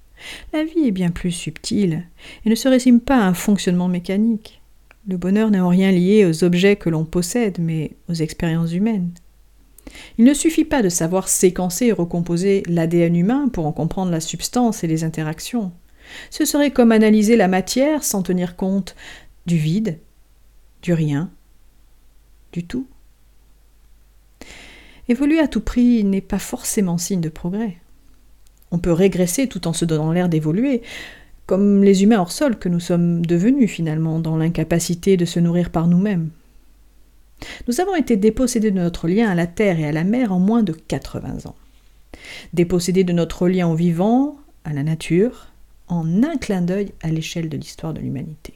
La 0.54 0.64
vie 0.64 0.88
est 0.88 0.92
bien 0.92 1.12
plus 1.12 1.32
subtile 1.32 2.08
et 2.46 2.50
ne 2.50 2.56
se 2.56 2.68
résume 2.68 3.02
pas 3.02 3.18
à 3.18 3.28
un 3.28 3.34
fonctionnement 3.34 3.88
mécanique. 3.88 4.62
Le 5.08 5.18
bonheur 5.18 5.52
n'est 5.52 5.60
en 5.60 5.70
rien 5.70 5.92
lié 5.92 6.26
aux 6.26 6.44
objets 6.44 6.76
que 6.76 6.90
l'on 6.90 7.06
possède, 7.06 7.58
mais 7.60 7.96
aux 8.10 8.14
expériences 8.14 8.74
humaines. 8.74 9.12
Il 10.18 10.26
ne 10.26 10.34
suffit 10.34 10.66
pas 10.66 10.82
de 10.82 10.90
savoir 10.90 11.28
séquencer 11.28 11.88
et 11.88 11.92
recomposer 11.92 12.64
l'ADN 12.68 13.16
humain 13.16 13.48
pour 13.50 13.68
en 13.68 13.72
comprendre 13.72 14.12
la 14.12 14.20
substance 14.20 14.84
et 14.84 14.88
les 14.88 15.04
interactions. 15.04 15.72
Ce 16.30 16.46
serait 16.46 16.72
comme 16.72 16.92
analyser 16.92 17.36
la 17.36 17.48
matière 17.48 18.04
sans 18.04 18.24
tenir 18.24 18.56
compte 18.56 18.96
du 19.46 19.58
vide, 19.58 20.00
du 20.82 20.94
rien, 20.94 21.32
du 22.52 22.66
tout. 22.66 22.88
Évoluer 25.08 25.40
à 25.40 25.48
tout 25.48 25.62
prix 25.62 26.04
n'est 26.04 26.22
pas 26.22 26.40
forcément 26.40 26.98
signe 26.98 27.22
de 27.22 27.30
progrès. 27.30 27.78
On 28.72 28.80
peut 28.80 28.92
régresser 28.92 29.48
tout 29.48 29.68
en 29.68 29.74
se 29.74 29.86
donnant 29.86 30.12
l'air 30.12 30.30
d'évoluer, 30.30 30.82
comme 31.46 31.84
les 31.84 32.04
humains 32.04 32.20
hors 32.20 32.32
sol 32.32 32.58
que 32.58 32.70
nous 32.70 32.80
sommes 32.80 33.26
devenus 33.26 33.70
finalement, 33.70 34.20
dans 34.20 34.38
l'incapacité 34.38 35.18
de 35.18 35.26
se 35.26 35.40
nourrir 35.40 35.70
par 35.70 35.88
nous-mêmes. 35.88 36.30
Nous 37.68 37.82
avons 37.82 37.96
été 37.96 38.18
dépossédés 38.18 38.72
de 38.72 38.80
notre 38.80 39.08
lien 39.08 39.30
à 39.30 39.36
la 39.36 39.48
terre 39.48 39.80
et 39.80 39.88
à 39.88 39.92
la 39.92 40.04
mer 40.04 40.32
en 40.32 40.40
moins 40.40 40.64
de 40.64 40.74
80 40.74 41.46
ans. 41.46 41.56
Dépossédés 42.54 43.04
de 43.04 43.14
notre 43.14 43.48
lien 43.48 43.68
au 43.68 43.76
vivant, 43.76 44.38
à 44.64 44.74
la 44.74 44.84
nature, 44.84 45.48
en 45.88 46.24
un 46.24 46.38
clin 46.38 46.62
d'œil 46.62 46.92
à 47.02 47.10
l'échelle 47.10 47.50
de 47.50 47.58
l'histoire 47.58 47.94
de 47.94 48.00
l'humanité. 48.00 48.54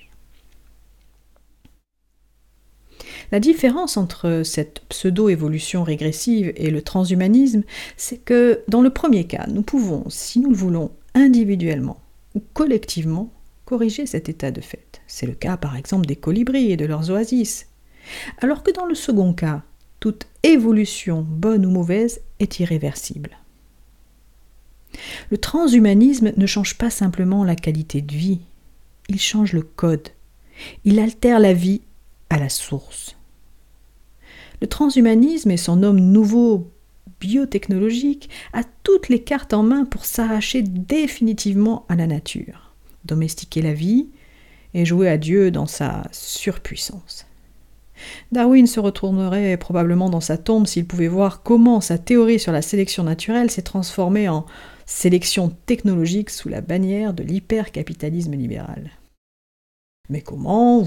La 3.32 3.40
différence 3.40 3.98
entre 3.98 4.42
cette 4.44 4.82
pseudo-évolution 4.90 5.84
régressive 5.84 6.52
et 6.56 6.72
le 6.72 6.82
transhumanisme, 6.82 7.64
c'est 7.96 8.18
que 8.18 8.64
dans 8.68 8.82
le 8.82 8.90
premier 8.90 9.26
cas, 9.26 9.46
nous 9.48 9.62
pouvons, 9.62 10.06
si 10.10 10.40
nous 10.40 10.50
le 10.50 10.56
voulons, 10.56 10.92
individuellement 11.14 12.00
collectivement, 12.54 13.32
corriger 13.66 14.06
cet 14.06 14.30
état 14.30 14.52
de 14.52 14.62
fait. 14.62 15.02
C'est 15.08 15.26
le 15.26 15.34
cas 15.34 15.58
par 15.58 15.76
exemple 15.76 16.06
des 16.06 16.16
colibris 16.16 16.72
et 16.72 16.78
de 16.78 16.86
leurs 16.86 17.10
oasis. 17.12 17.68
Alors 18.40 18.64
que 18.64 18.72
dans 18.72 18.86
le 18.86 18.96
second 18.96 19.34
cas, 19.34 19.64
toute 20.00 20.28
évolution, 20.44 21.26
bonne 21.28 21.66
ou 21.66 21.70
mauvaise, 21.70 22.22
est 22.40 22.60
irréversible. 22.60 23.38
Le 25.30 25.38
transhumanisme 25.38 26.34
ne 26.36 26.46
change 26.46 26.78
pas 26.78 26.90
simplement 26.90 27.44
la 27.44 27.56
qualité 27.56 28.02
de 28.02 28.14
vie, 28.14 28.40
il 29.10 29.20
change 29.20 29.54
le 29.54 29.62
code. 29.64 30.10
Il 30.86 31.00
altère 31.00 31.40
la 31.40 31.54
vie 31.54 31.82
à 32.30 32.38
la 32.38 32.50
source. 32.50 33.16
Le 34.62 34.68
transhumanisme 34.68 35.52
et 35.52 35.58
son 35.58 35.84
homme 35.84 36.00
nouveau 36.00 36.72
biotechnologique 37.20 38.30
a 38.54 38.64
toutes 38.84 39.10
les 39.10 39.22
cartes 39.22 39.54
en 39.54 39.64
main 39.64 39.86
pour 39.86 40.06
s'arracher 40.06 40.62
définitivement 40.62 41.86
à 41.90 41.96
la 41.96 42.08
nature, 42.08 42.74
domestiquer 43.06 43.62
la 43.62 43.74
vie 43.74 44.08
et 44.74 44.86
jouer 44.86 45.10
à 45.10 45.18
Dieu 45.18 45.52
dans 45.52 45.68
sa 45.68 46.04
surpuissance. 46.12 47.26
Darwin 48.32 48.68
se 48.68 48.80
retournerait 48.80 49.58
probablement 49.58 50.10
dans 50.10 50.22
sa 50.22 50.38
tombe 50.38 50.68
s'il 50.68 50.86
pouvait 50.86 51.08
voir 51.08 51.44
comment 51.44 51.82
sa 51.82 51.98
théorie 51.98 52.40
sur 52.40 52.52
la 52.52 52.62
sélection 52.62 53.04
naturelle 53.04 53.52
s'est 53.52 53.62
transformée 53.62 54.30
en 54.30 54.46
sélection 54.86 55.56
technologique 55.66 56.30
sous 56.30 56.50
la 56.50 56.62
bannière 56.62 57.14
de 57.14 57.24
l'hypercapitalisme 57.24 58.36
libéral. 58.36 58.92
Mais 60.10 60.22
comment 60.22 60.86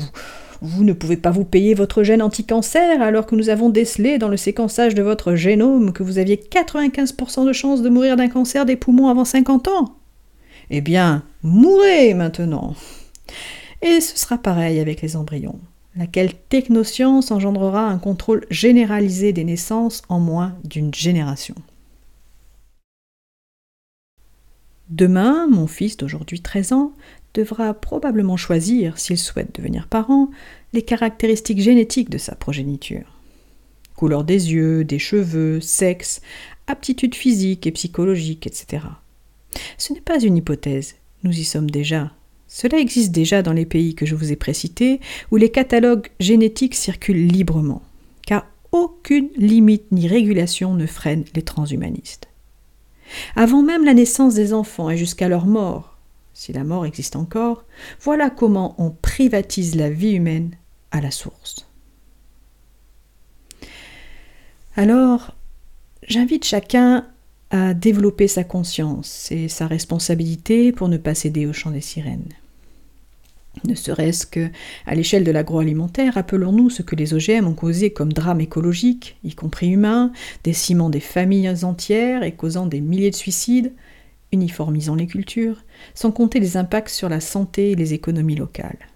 vous 0.61 0.85
ne 0.85 0.93
pouvez 0.93 1.17
pas 1.17 1.31
vous 1.31 1.45
payer 1.45 1.75
votre 1.75 2.05
gène 2.05 2.23
anti-cancer 2.23 3.03
alors 3.03 3.27
que 3.27 3.35
nous 3.35 3.49
avons 3.49 3.69
décelé 3.69 4.19
dans 4.19 4.29
le 4.29 4.37
séquençage 4.37 4.95
de 4.95 5.03
votre 5.03 5.35
génome 5.35 5.93
que 5.93 6.05
vous 6.05 6.19
aviez 6.19 6.37
95% 6.37 7.47
de 7.47 7.53
chances 7.53 7.83
de 7.83 7.89
mourir 7.89 8.17
d'un 8.17 8.29
cancer 8.29 8.65
des 8.65 8.77
poumons 8.77 9.09
avant 9.09 9.25
50 9.25 9.69
ans? 9.69 9.97
Eh 10.71 10.81
bien, 10.81 11.25
mourrez 11.43 12.15
maintenant. 12.15 12.75
Et 13.83 14.01
ce 14.01 14.17
sera 14.17 14.39
pareil 14.39 14.79
avec 14.79 15.03
les 15.03 15.17
embryons. 15.17 15.59
Laquelle 15.97 16.33
technoscience 16.49 17.33
engendrera 17.33 17.87
un 17.87 17.99
contrôle 17.99 18.47
généralisé 18.49 19.33
des 19.33 19.45
naissances 19.45 20.03
en 20.09 20.21
moins 20.21 20.55
d'une 20.65 20.95
génération? 20.95 21.57
Demain, 24.89 25.49
mon 25.49 25.67
fils 25.67 25.97
d'aujourd'hui 25.97 26.41
13 26.41 26.73
ans 26.73 26.93
devra 27.35 27.75
probablement 27.75 28.37
choisir, 28.37 28.99
s'il 28.99 29.19
souhaite 29.19 29.55
devenir 29.55 29.89
parent, 29.89 30.31
les 30.73 30.83
caractéristiques 30.83 31.61
génétiques 31.61 32.11
de 32.11 32.19
sa 32.19 32.35
progéniture. 32.35 33.19
Couleur 33.97 34.25
des 34.25 34.53
yeux, 34.53 34.85
des 34.85 34.99
cheveux, 34.99 35.61
sexe, 35.61 36.21
aptitudes 36.67 37.15
physiques 37.15 37.67
et 37.67 37.73
psychologiques, 37.73 38.47
etc. 38.47 38.85
Ce 39.79 39.93
n'est 39.93 40.01
pas 40.01 40.21
une 40.21 40.37
hypothèse, 40.37 40.97
nous 41.25 41.39
y 41.39 41.45
sommes 41.45 41.71
déjà. 41.71 42.13
Cela 42.49 42.79
existe 42.79 43.13
déjà 43.13 43.43
dans 43.43 43.53
les 43.53 43.67
pays 43.67 43.95
que 43.95 44.07
je 44.07 44.15
vous 44.15 44.33
ai 44.33 44.37
précités, 44.37 45.01
où 45.31 45.37
les 45.37 45.51
catalogues 45.51 46.09
génétiques 46.21 46.75
circulent 46.75 47.27
librement, 47.27 47.83
car 48.27 48.47
aucune 48.73 49.29
limite 49.37 49.91
ni 49.91 50.09
régulation 50.09 50.75
ne 50.75 50.87
freine 50.87 51.25
les 51.35 51.43
transhumanistes. 51.43 52.29
Avant 53.37 53.63
même 53.63 53.85
la 53.85 53.95
naissance 53.95 54.35
des 54.35 54.53
enfants 54.53 54.91
et 54.91 54.97
jusqu'à 54.97 55.29
leur 55.29 55.47
mort, 55.47 55.92
si 56.35 56.53
la 56.53 56.65
mort 56.65 56.87
existe 56.87 57.17
encore, 57.17 57.65
voilà 58.01 58.31
comment 58.31 58.75
on 58.79 58.91
privatise 58.91 59.75
la 59.75 59.91
vie 59.91 60.13
humaine 60.13 60.57
à 60.91 61.01
la 61.01 61.11
source. 61.11 61.67
Alors, 64.77 65.35
j'invite 66.09 66.45
chacun 66.45 67.07
à 67.51 67.75
développer 67.75 68.29
sa 68.29 68.45
conscience 68.45 69.31
et 69.31 69.49
sa 69.49 69.67
responsabilité 69.67 70.73
pour 70.73 70.89
ne 70.89 70.97
pas 70.97 71.15
céder 71.15 71.47
au 71.47 71.53
chant 71.53 71.71
des 71.71 71.83
sirènes. 71.83 72.33
Ne 73.65 73.75
serait-ce 73.75 74.25
que 74.25 74.49
à 74.87 74.95
l'échelle 74.95 75.25
de 75.25 75.31
l'agroalimentaire, 75.31 76.15
rappelons-nous 76.15 76.71
ce 76.71 76.83
que 76.83 76.97
les 76.97 77.13
OGM 77.13 77.47
ont 77.47 77.55
causé 77.55 77.93
comme 77.93 78.13
drame 78.13 78.41
écologique, 78.41 79.19
y 79.25 79.35
compris 79.35 79.69
humain, 79.69 80.13
décimant 80.43 80.89
des 80.89 81.01
familles 81.01 81.65
entières 81.65 82.23
et 82.23 82.33
causant 82.33 82.65
des 82.65 82.81
milliers 82.81 83.11
de 83.11 83.17
suicides, 83.17 83.73
uniformisons 84.33 84.95
les 84.95 85.07
cultures, 85.07 85.63
sans 85.95 86.11
compter 86.11 86.41
les 86.41 86.57
impacts 86.57 86.89
sur 86.89 87.09
la 87.09 87.21
santé 87.21 87.71
et 87.71 87.75
les 87.75 87.95
économies 87.95 88.35
locales. 88.35 88.89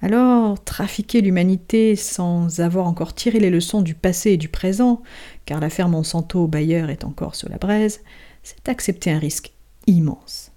Alors, 0.00 0.62
trafiquer 0.62 1.20
l'humanité 1.20 1.96
sans 1.96 2.60
avoir 2.60 2.86
encore 2.86 3.14
tiré 3.14 3.40
les 3.40 3.50
leçons 3.50 3.82
du 3.82 3.94
passé 3.94 4.32
et 4.32 4.36
du 4.36 4.48
présent, 4.48 5.02
car 5.44 5.60
l'affaire 5.60 5.88
Monsanto 5.88 6.46
Bayer 6.46 6.86
est 6.88 7.04
encore 7.04 7.34
sur 7.34 7.48
la 7.48 7.58
braise, 7.58 8.00
c'est 8.44 8.68
accepter 8.68 9.10
un 9.10 9.18
risque 9.18 9.52
immense. 9.86 10.52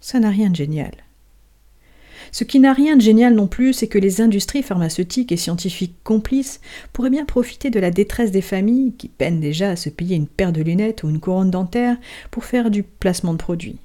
Ça 0.00 0.20
n'a 0.20 0.30
rien 0.30 0.50
de 0.50 0.56
génial. 0.56 0.92
Ce 2.32 2.44
qui 2.44 2.60
n'a 2.60 2.72
rien 2.72 2.96
de 2.96 3.02
génial 3.02 3.34
non 3.34 3.46
plus, 3.46 3.72
c'est 3.72 3.88
que 3.88 3.98
les 3.98 4.20
industries 4.20 4.62
pharmaceutiques 4.62 5.32
et 5.32 5.36
scientifiques 5.36 5.96
complices 6.04 6.60
pourraient 6.92 7.10
bien 7.10 7.24
profiter 7.24 7.70
de 7.70 7.80
la 7.80 7.90
détresse 7.90 8.30
des 8.30 8.40
familles 8.40 8.92
qui 8.96 9.08
peinent 9.08 9.40
déjà 9.40 9.70
à 9.70 9.76
se 9.76 9.88
payer 9.88 10.16
une 10.16 10.26
paire 10.26 10.52
de 10.52 10.62
lunettes 10.62 11.02
ou 11.02 11.10
une 11.10 11.20
couronne 11.20 11.50
dentaire 11.50 11.96
pour 12.30 12.44
faire 12.44 12.70
du 12.70 12.82
placement 12.82 13.32
de 13.32 13.38
produits. 13.38 13.78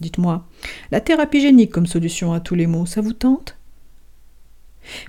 Dites-moi, 0.00 0.46
la 0.90 1.00
thérapie 1.00 1.40
génique 1.40 1.70
comme 1.70 1.86
solution 1.86 2.32
à 2.32 2.40
tous 2.40 2.54
les 2.54 2.66
maux, 2.66 2.86
ça 2.86 3.00
vous 3.00 3.12
tente? 3.12 3.56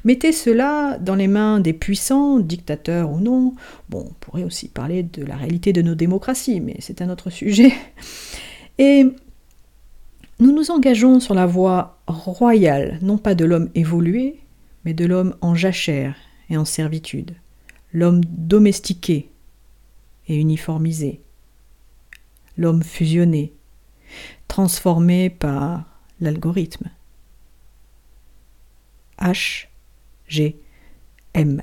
Mettez 0.04 0.32
cela 0.32 1.00
dans 1.00 1.16
les 1.16 1.28
mains 1.28 1.60
des 1.60 1.74
puissants, 1.74 2.40
dictateurs 2.40 3.12
ou 3.12 3.20
non. 3.20 3.56
Bon, 3.90 4.06
on 4.08 4.14
pourrait 4.20 4.44
aussi 4.44 4.68
parler 4.68 5.02
de 5.02 5.24
la 5.26 5.36
réalité 5.36 5.74
de 5.74 5.82
nos 5.82 5.96
démocraties, 5.96 6.60
mais 6.60 6.76
c'est 6.80 7.02
un 7.02 7.10
autre 7.10 7.32
sujet. 7.32 7.74
Et 8.78 9.08
nous 10.40 10.52
nous 10.52 10.72
engageons 10.72 11.20
sur 11.20 11.34
la 11.34 11.46
voie 11.46 12.02
royale, 12.08 12.98
non 13.02 13.18
pas 13.18 13.36
de 13.36 13.46
l'homme 13.46 13.70
évolué, 13.76 14.40
mais 14.84 14.94
de 14.94 15.06
l'homme 15.06 15.36
en 15.42 15.56
jachère 15.56 16.16
et 16.50 16.58
en 16.58 16.66
servitude, 16.66 17.36
l'homme 17.94 18.24
domestiqué 18.26 19.30
et 20.28 20.36
uniformisé, 20.36 21.22
l'homme 22.58 22.84
fusionné, 22.84 23.54
transformé 24.48 25.30
par 25.30 25.86
l'algorithme. 26.20 26.90
H, 29.20 29.68
G, 30.28 30.60
M. 31.34 31.62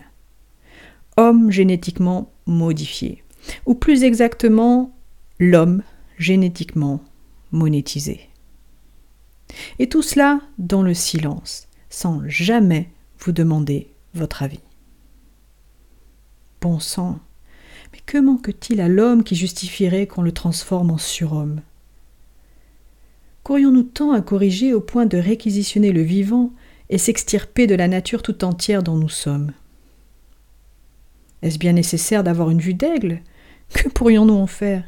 Homme 1.16 1.50
génétiquement 1.50 2.32
modifié, 2.46 3.22
ou 3.66 3.74
plus 3.74 4.04
exactement 4.04 4.96
l'homme 5.38 5.82
génétiquement 6.18 7.02
monétisé. 7.52 8.29
Et 9.78 9.88
tout 9.88 10.02
cela 10.02 10.40
dans 10.58 10.82
le 10.82 10.94
silence, 10.94 11.68
sans 11.88 12.22
jamais 12.26 12.88
vous 13.18 13.32
demander 13.32 13.90
votre 14.14 14.42
avis. 14.42 14.60
Bon 16.60 16.78
sang, 16.78 17.18
mais 17.92 18.00
que 18.04 18.18
manque-t-il 18.18 18.80
à 18.80 18.88
l'homme 18.88 19.24
qui 19.24 19.34
justifierait 19.34 20.06
qu'on 20.06 20.22
le 20.22 20.32
transforme 20.32 20.90
en 20.90 20.98
surhomme? 20.98 21.60
Qu'aurions-nous 23.42 23.84
tant 23.84 24.12
à 24.12 24.20
corriger 24.20 24.74
au 24.74 24.80
point 24.80 25.06
de 25.06 25.16
réquisitionner 25.16 25.92
le 25.92 26.02
vivant 26.02 26.52
et 26.90 26.98
s'extirper 26.98 27.66
de 27.66 27.74
la 27.74 27.88
nature 27.88 28.22
tout 28.22 28.44
entière 28.44 28.82
dont 28.82 28.96
nous 28.96 29.08
sommes? 29.08 29.52
Est-ce 31.42 31.58
bien 31.58 31.72
nécessaire 31.72 32.22
d'avoir 32.22 32.50
une 32.50 32.60
vue 32.60 32.74
d'aigle? 32.74 33.22
Que 33.72 33.88
pourrions-nous 33.88 34.34
en 34.34 34.46
faire? 34.46 34.84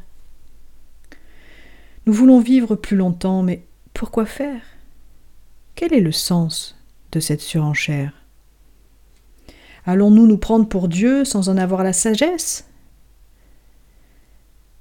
Nous 2.06 2.12
voulons 2.12 2.40
vivre 2.40 2.74
plus 2.74 2.96
longtemps, 2.96 3.42
mais 3.42 3.64
pourquoi 3.94 4.26
faire? 4.26 4.62
Quel 5.74 5.92
est 5.92 6.00
le 6.00 6.12
sens 6.12 6.76
de 7.12 7.20
cette 7.20 7.40
surenchère? 7.40 8.12
Allons-nous 9.84 10.26
nous 10.26 10.38
prendre 10.38 10.68
pour 10.68 10.88
Dieu 10.88 11.24
sans 11.24 11.48
en 11.48 11.56
avoir 11.56 11.82
la 11.82 11.92
sagesse? 11.92 12.66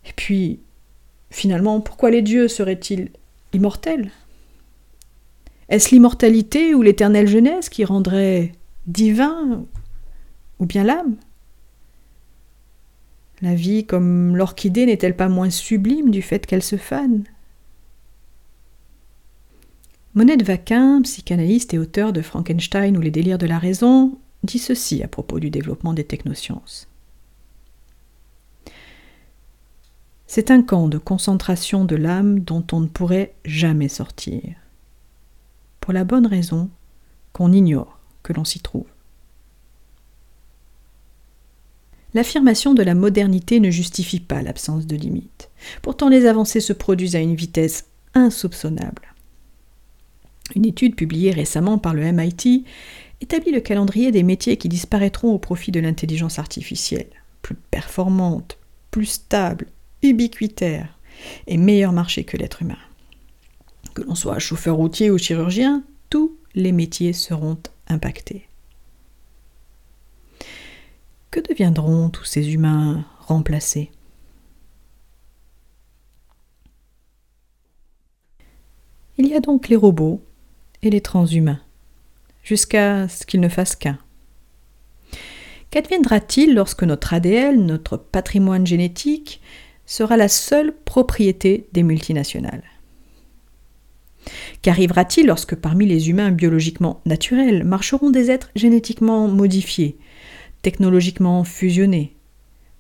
Et 0.06 0.14
puis, 0.14 0.60
finalement, 1.30 1.82
pourquoi 1.82 2.12
les 2.12 2.22
dieux 2.22 2.48
seraient-ils 2.48 3.10
immortels? 3.54 4.12
Est-ce 5.70 5.90
l'immortalité 5.90 6.76
ou 6.76 6.82
l'éternelle 6.82 7.28
jeunesse 7.28 7.70
qui 7.70 7.86
rendrait 7.86 8.52
divin 8.88 9.66
ou 10.60 10.66
bien 10.66 10.84
l'âme? 10.84 11.16
La 13.42 13.56
vie 13.56 13.86
comme 13.86 14.36
l'orchidée 14.36 14.86
n'est-elle 14.86 15.16
pas 15.16 15.30
moins 15.30 15.50
sublime 15.50 16.12
du 16.12 16.22
fait 16.22 16.46
qu'elle 16.46 16.62
se 16.62 16.76
fane? 16.76 17.24
Monette 20.14 20.44
Vaquin, 20.44 21.02
psychanalyste 21.04 21.74
et 21.74 21.78
auteur 21.78 22.12
de 22.12 22.22
Frankenstein 22.22 22.98
ou 22.98 23.02
les 23.02 23.12
délires 23.12 23.38
de 23.38 23.46
la 23.46 23.58
raison, 23.58 24.18
dit 24.44 24.60
ceci 24.60 25.02
à 25.04 25.08
propos 25.08 25.40
du 25.40 25.50
développement 25.50 25.94
des 25.94 26.04
technosciences. 26.04 26.90
C'est 30.28 30.52
un 30.52 30.64
camp 30.64 30.90
de 30.90 30.98
concentration 30.98 31.86
de 31.86 31.96
l'âme 31.96 32.42
dont 32.42 32.66
on 32.74 32.82
ne 32.82 32.88
pourrait 32.88 33.36
jamais 33.46 33.88
sortir, 33.88 34.44
pour 35.80 35.94
la 35.94 36.04
bonne 36.04 36.28
raison 36.28 36.70
qu'on 37.32 37.54
ignore 37.54 38.00
que 38.24 38.34
l'on 38.34 38.44
s'y 38.44 38.60
trouve. 38.60 38.88
L'affirmation 42.14 42.74
de 42.74 42.84
la 42.84 42.96
modernité 42.96 43.62
ne 43.62 43.72
justifie 43.72 44.20
pas 44.20 44.42
l'absence 44.42 44.86
de 44.86 44.98
limites. 44.98 45.50
Pourtant 45.82 46.10
les 46.10 46.26
avancées 46.26 46.60
se 46.60 46.74
produisent 46.74 47.16
à 47.16 47.20
une 47.20 47.36
vitesse 47.36 47.86
insoupçonnable. 48.14 49.11
Une 50.56 50.66
étude 50.66 50.96
publiée 50.96 51.32
récemment 51.32 51.78
par 51.78 51.94
le 51.94 52.12
MIT 52.12 52.66
établit 53.22 53.52
le 53.52 53.62
calendrier 53.62 54.12
des 54.12 54.24
métiers 54.24 54.58
qui 54.58 54.68
disparaîtront 54.68 55.32
au 55.32 55.40
profit 55.40 55.72
de 55.72 55.80
l'intelligence 55.80 56.40
artificielle, 56.40 57.10
plus 57.42 57.56
performante, 57.56 58.58
plus 58.90 59.06
stable, 59.06 59.68
ubiquitaire 60.02 60.98
et 61.48 61.58
meilleur 61.58 61.94
marché 61.94 62.24
que 62.24 62.38
l'être 62.38 62.62
humain. 62.62 62.78
Que 63.94 64.02
l'on 64.02 64.16
soit 64.16 64.40
chauffeur 64.40 64.76
routier 64.76 65.12
ou 65.12 65.18
chirurgien, 65.18 65.84
tous 66.10 66.36
les 66.56 66.72
métiers 66.72 67.14
seront 67.14 67.58
impactés. 67.88 68.48
Que 71.30 71.40
deviendront 71.40 72.10
tous 72.10 72.26
ces 72.26 72.54
humains 72.54 73.06
remplacés? 73.20 73.92
Il 79.18 79.28
y 79.28 79.36
a 79.36 79.40
donc 79.40 79.70
les 79.70 79.76
robots 79.76 80.22
et 80.84 80.90
les 80.90 81.02
transhumains, 81.02 81.62
jusqu'à 82.44 83.08
ce 83.08 83.26
qu'ils 83.26 83.40
ne 83.40 83.50
fassent 83.50 83.76
qu'un. 83.76 83.98
Qu'adviendra-t-il 85.70 86.54
lorsque 86.54 86.84
notre 86.84 87.14
ADN, 87.14 87.66
notre 87.66 87.98
patrimoine 87.98 88.68
génétique, 88.68 89.42
sera 89.86 90.18
la 90.18 90.28
seule 90.28 90.76
propriété 90.86 91.68
des 91.72 91.84
multinationales? 91.84 92.64
Qu'arrivera-t-il 94.62 95.26
lorsque 95.26 95.56
parmi 95.56 95.86
les 95.86 96.10
humains 96.10 96.32
biologiquement 96.32 97.02
naturels 97.06 97.64
marcheront 97.64 98.10
des 98.10 98.30
êtres 98.30 98.52
génétiquement 98.56 99.28
modifiés, 99.28 99.98
technologiquement 100.62 101.44
fusionnés, 101.44 102.16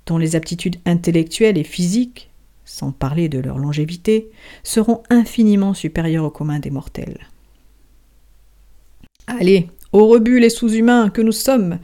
dont 0.05 0.17
les 0.17 0.35
aptitudes 0.35 0.77
intellectuelles 0.85 1.57
et 1.57 1.63
physiques, 1.63 2.29
sans 2.65 2.91
parler 2.91 3.29
de 3.29 3.39
leur 3.39 3.57
longévité, 3.57 4.29
seront 4.63 5.01
infiniment 5.09 5.73
supérieures 5.73 6.25
au 6.25 6.29
commun 6.29 6.59
des 6.59 6.69
mortels? 6.71 7.27
Allez, 9.27 9.67
au 9.91 10.07
rebut 10.07 10.39
les 10.39 10.49
sous-humains 10.49 11.09
que 11.09 11.21
nous 11.21 11.31
sommes. 11.31 11.79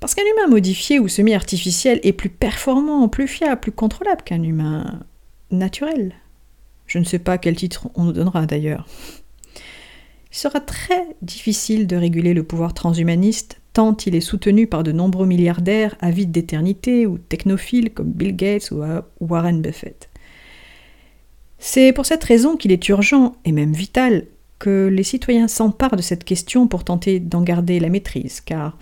Parce 0.00 0.14
qu'un 0.14 0.22
humain 0.22 0.50
modifié 0.50 0.98
ou 0.98 1.08
semi-artificiel 1.08 2.00
est 2.02 2.12
plus 2.12 2.28
performant, 2.28 3.08
plus 3.08 3.28
fiable, 3.28 3.60
plus 3.60 3.72
contrôlable 3.72 4.22
qu'un 4.22 4.42
humain 4.42 5.00
naturel. 5.50 6.14
Je 6.86 6.98
ne 6.98 7.04
sais 7.04 7.18
pas 7.18 7.38
quel 7.38 7.56
titre 7.56 7.88
on 7.94 8.04
nous 8.04 8.12
donnera 8.12 8.46
d'ailleurs. 8.46 8.86
Il 10.32 10.36
sera 10.36 10.60
très 10.60 11.06
difficile 11.20 11.86
de 11.86 11.96
réguler 11.96 12.34
le 12.34 12.42
pouvoir 12.42 12.74
transhumaniste 12.74 13.60
tant 13.72 13.96
il 14.06 14.14
est 14.14 14.20
soutenu 14.20 14.66
par 14.66 14.82
de 14.82 14.92
nombreux 14.92 15.26
milliardaires 15.26 15.96
avides 16.00 16.30
d'éternité 16.30 17.06
ou 17.06 17.18
technophiles 17.18 17.92
comme 17.92 18.12
Bill 18.12 18.36
Gates 18.36 18.70
ou 18.70 18.82
Warren 19.20 19.62
Buffett. 19.62 20.10
C'est 21.58 21.92
pour 21.92 22.06
cette 22.06 22.24
raison 22.24 22.56
qu'il 22.56 22.72
est 22.72 22.88
urgent 22.88 23.36
et 23.44 23.52
même 23.52 23.72
vital 23.72 24.26
que 24.62 24.86
les 24.86 25.02
citoyens 25.02 25.48
s'emparent 25.48 25.96
de 25.96 26.02
cette 26.02 26.22
question 26.22 26.68
pour 26.68 26.84
tenter 26.84 27.18
d'en 27.18 27.42
garder 27.42 27.80
la 27.80 27.88
maîtrise, 27.88 28.40
car 28.40 28.78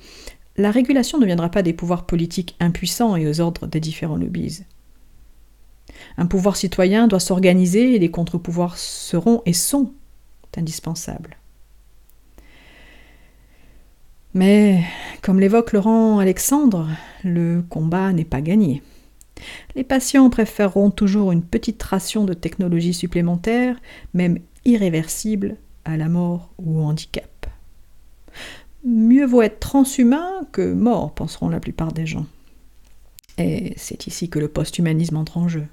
la 0.58 0.70
régulation 0.70 1.16
ne 1.16 1.24
viendra 1.24 1.48
pas 1.48 1.62
des 1.62 1.72
pouvoirs 1.72 2.04
politiques 2.04 2.54
impuissants 2.60 3.16
et 3.16 3.26
aux 3.26 3.40
ordres 3.40 3.66
des 3.66 3.80
différents 3.80 4.18
lobbies. 4.18 4.60
Un 6.18 6.26
pouvoir 6.26 6.56
citoyen 6.56 7.08
doit 7.08 7.18
s'organiser 7.18 7.94
et 7.94 7.98
les 7.98 8.10
contre-pouvoirs 8.10 8.76
seront 8.76 9.40
et 9.46 9.54
sont 9.54 9.94
indispensables. 10.54 11.38
Mais, 14.34 14.84
comme 15.22 15.40
l'évoque 15.40 15.72
Laurent 15.72 16.18
Alexandre, 16.18 16.88
le 17.24 17.62
combat 17.70 18.12
n'est 18.12 18.24
pas 18.26 18.42
gagné. 18.42 18.82
Les 19.76 19.84
patients 19.84 20.28
préféreront 20.28 20.90
toujours 20.90 21.32
une 21.32 21.42
petite 21.42 21.82
ration 21.82 22.24
de 22.24 22.34
technologie 22.34 22.92
supplémentaire, 22.92 23.80
même 24.12 24.40
irréversible, 24.66 25.56
à 25.90 25.96
la 25.96 26.08
mort 26.08 26.50
ou 26.58 26.80
au 26.80 26.84
handicap. 26.84 27.46
Mieux 28.84 29.26
vaut 29.26 29.42
être 29.42 29.60
transhumain 29.60 30.46
que 30.52 30.72
mort, 30.72 31.14
penseront 31.14 31.48
la 31.48 31.60
plupart 31.60 31.92
des 31.92 32.06
gens. 32.06 32.26
Et 33.36 33.74
c'est 33.76 34.06
ici 34.06 34.30
que 34.30 34.38
le 34.38 34.48
post-humanisme 34.48 35.16
entre 35.16 35.36
en 35.36 35.48
jeu. 35.48 35.66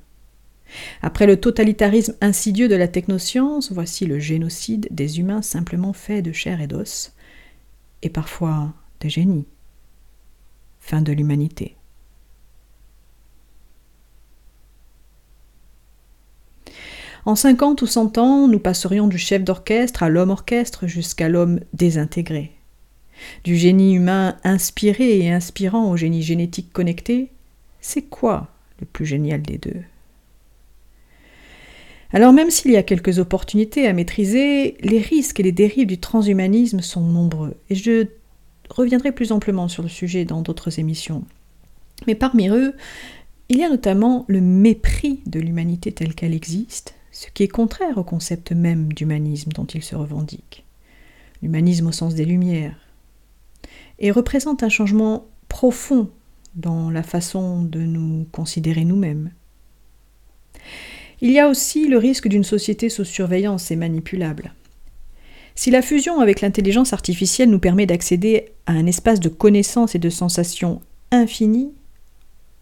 Après 1.01 1.27
le 1.27 1.39
totalitarisme 1.39 2.15
insidieux 2.19 2.67
de 2.67 2.75
la 2.75 2.89
technoscience, 2.89 3.71
voici 3.71 4.05
le 4.05 4.19
génocide 4.19 4.87
des 4.91 5.19
humains 5.19 5.41
simplement 5.41 5.93
faits 5.93 6.25
de 6.25 6.33
chair 6.33 6.59
et 6.59 6.67
d'os, 6.67 7.13
et 8.01 8.09
parfois 8.09 8.73
des 8.99 9.09
génies. 9.09 9.47
Fin 10.79 11.01
de 11.01 11.13
l'humanité. 11.13 11.76
En 17.27 17.35
50 17.35 17.81
ou 17.81 17.87
100 17.87 18.17
ans, 18.19 18.47
nous 18.47 18.57
passerions 18.57 19.05
du 19.05 19.17
chef 19.17 19.43
d'orchestre 19.43 20.01
à 20.01 20.07
l'homme 20.07 20.29
orchestre 20.29 20.87
jusqu'à 20.87 21.27
l'homme 21.27 21.59
désintégré. 21.73 22.53
Du 23.43 23.57
génie 23.57 23.95
humain 23.95 24.37
inspiré 24.45 25.19
et 25.19 25.29
inspirant 25.29 25.91
au 25.91 25.97
génie 25.97 26.21
génétique 26.21 26.71
connecté, 26.71 27.31
c'est 27.81 28.03
quoi 28.03 28.47
le 28.79 28.85
plus 28.85 29.05
génial 29.05 29.41
des 29.41 29.57
deux? 29.57 29.81
Alors 32.13 32.31
même 32.31 32.49
s'il 32.49 32.71
y 32.71 32.77
a 32.77 32.83
quelques 32.83 33.19
opportunités 33.19 33.87
à 33.87 33.91
maîtriser, 33.91 34.77
les 34.79 34.99
risques 34.99 35.41
et 35.41 35.43
les 35.43 35.51
dérives 35.51 35.87
du 35.87 35.97
transhumanisme 35.97 36.79
sont 36.79 37.01
nombreux, 37.01 37.57
et 37.69 37.75
je 37.75 38.07
reviendrai 38.69 39.11
plus 39.11 39.33
amplement 39.33 39.67
sur 39.67 39.83
le 39.83 39.89
sujet 39.89 40.23
dans 40.23 40.41
d'autres 40.41 40.79
émissions. 40.79 41.25
Mais 42.07 42.15
parmi 42.15 42.47
eux, 42.47 42.73
il 43.49 43.57
y 43.57 43.65
a 43.65 43.69
notamment 43.69 44.23
le 44.29 44.39
mépris 44.39 45.19
de 45.25 45.41
l'humanité 45.41 45.91
telle 45.91 46.15
qu'elle 46.15 46.33
existe, 46.33 46.93
ce 47.17 47.31
qui 47.33 47.41
est 47.41 47.47
contraire 47.47 47.97
au 47.97 48.03
concept 48.03 48.51
même 48.51 48.93
d'humanisme 48.93 49.51
dont 49.51 49.65
il 49.65 49.81
se 49.81 49.95
revendique. 49.95 50.63
L'humanisme 51.41 51.87
au 51.87 51.91
sens 51.91 52.13
des 52.13 52.25
Lumières, 52.25 52.77
et 53.97 54.11
représente 54.11 54.61
un 54.61 54.69
changement 54.69 55.25
profond 55.49 56.11
dans 56.53 56.91
la 56.91 57.01
façon 57.01 57.63
de 57.63 57.79
nous 57.79 58.27
considérer 58.31 58.85
nous-mêmes. 58.85 59.31
Il 61.19 61.31
y 61.31 61.39
a 61.39 61.47
aussi 61.47 61.87
le 61.87 61.97
risque 61.97 62.27
d'une 62.27 62.43
société 62.43 62.87
sous 62.87 63.03
surveillance 63.03 63.71
et 63.71 63.75
manipulable. 63.75 64.53
Si 65.55 65.71
la 65.71 65.81
fusion 65.81 66.19
avec 66.19 66.41
l'intelligence 66.41 66.93
artificielle 66.93 67.49
nous 67.49 67.57
permet 67.57 67.87
d'accéder 67.87 68.51
à 68.67 68.73
un 68.73 68.85
espace 68.85 69.19
de 69.19 69.29
connaissances 69.29 69.95
et 69.95 69.99
de 69.99 70.11
sensations 70.11 70.81
infini, 71.09 71.71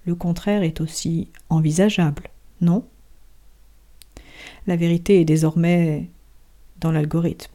le 0.06 0.16
contraire 0.16 0.64
est 0.64 0.80
aussi 0.80 1.28
envisageable, 1.50 2.30
non? 2.62 2.86
La 4.68 4.76
vérité 4.76 5.22
est 5.22 5.26
désormais 5.26 6.10
dans 6.80 6.92
l'algorithme. 6.92 7.52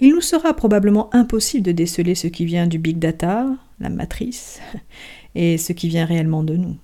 Il 0.00 0.10
nous 0.10 0.20
sera 0.20 0.54
probablement 0.54 1.14
impossible 1.14 1.64
de 1.64 1.72
déceler 1.72 2.14
ce 2.14 2.26
qui 2.26 2.44
vient 2.44 2.66
du 2.66 2.78
big 2.78 2.98
data, 2.98 3.46
la 3.80 3.88
matrice, 3.88 4.60
et 5.34 5.58
ce 5.58 5.72
qui 5.72 5.88
vient 5.88 6.04
réellement 6.04 6.42
de 6.42 6.56
nous, 6.56 6.76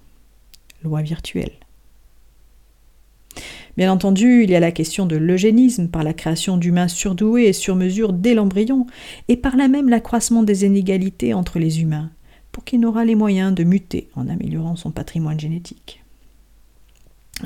loi 0.82 1.02
virtuelle. 1.02 1.52
Bien 3.76 3.92
entendu, 3.92 4.42
il 4.42 4.50
y 4.50 4.56
a 4.56 4.60
la 4.60 4.72
question 4.72 5.06
de 5.06 5.16
l'eugénisme 5.16 5.88
par 5.88 6.02
la 6.02 6.12
création 6.12 6.56
d'humains 6.56 6.88
surdoués 6.88 7.46
et 7.46 7.52
sur 7.52 7.76
mesure 7.76 8.12
dès 8.12 8.34
l'embryon, 8.34 8.86
et 9.28 9.36
par 9.36 9.56
là 9.56 9.68
même 9.68 9.88
l'accroissement 9.88 10.42
des 10.42 10.64
inégalités 10.64 11.34
entre 11.34 11.58
les 11.58 11.80
humains, 11.80 12.10
pour 12.52 12.64
qui 12.64 12.78
n'aura 12.78 13.04
les 13.04 13.14
moyens 13.14 13.54
de 13.54 13.64
muter 13.64 14.08
en 14.16 14.28
améliorant 14.28 14.76
son 14.76 14.90
patrimoine 14.90 15.38
génétique. 15.38 15.99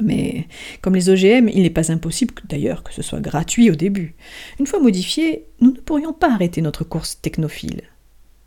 Mais 0.03 0.47
comme 0.81 0.95
les 0.95 1.11
OGM, 1.11 1.49
il 1.49 1.63
n'est 1.63 1.71
pas 1.71 1.93
impossible 1.93 2.35
d'ailleurs 2.49 2.83
que 2.83 2.93
ce 2.93 3.03
soit 3.03 3.21
gratuit 3.21 3.71
au 3.71 3.75
début. 3.75 4.15
Une 4.59 4.67
fois 4.67 4.81
modifiés, 4.81 5.47
nous 5.61 5.73
ne 5.73 5.81
pourrions 5.81 6.13
pas 6.13 6.33
arrêter 6.33 6.61
notre 6.61 6.85
course 6.85 7.21
technophile. 7.21 7.83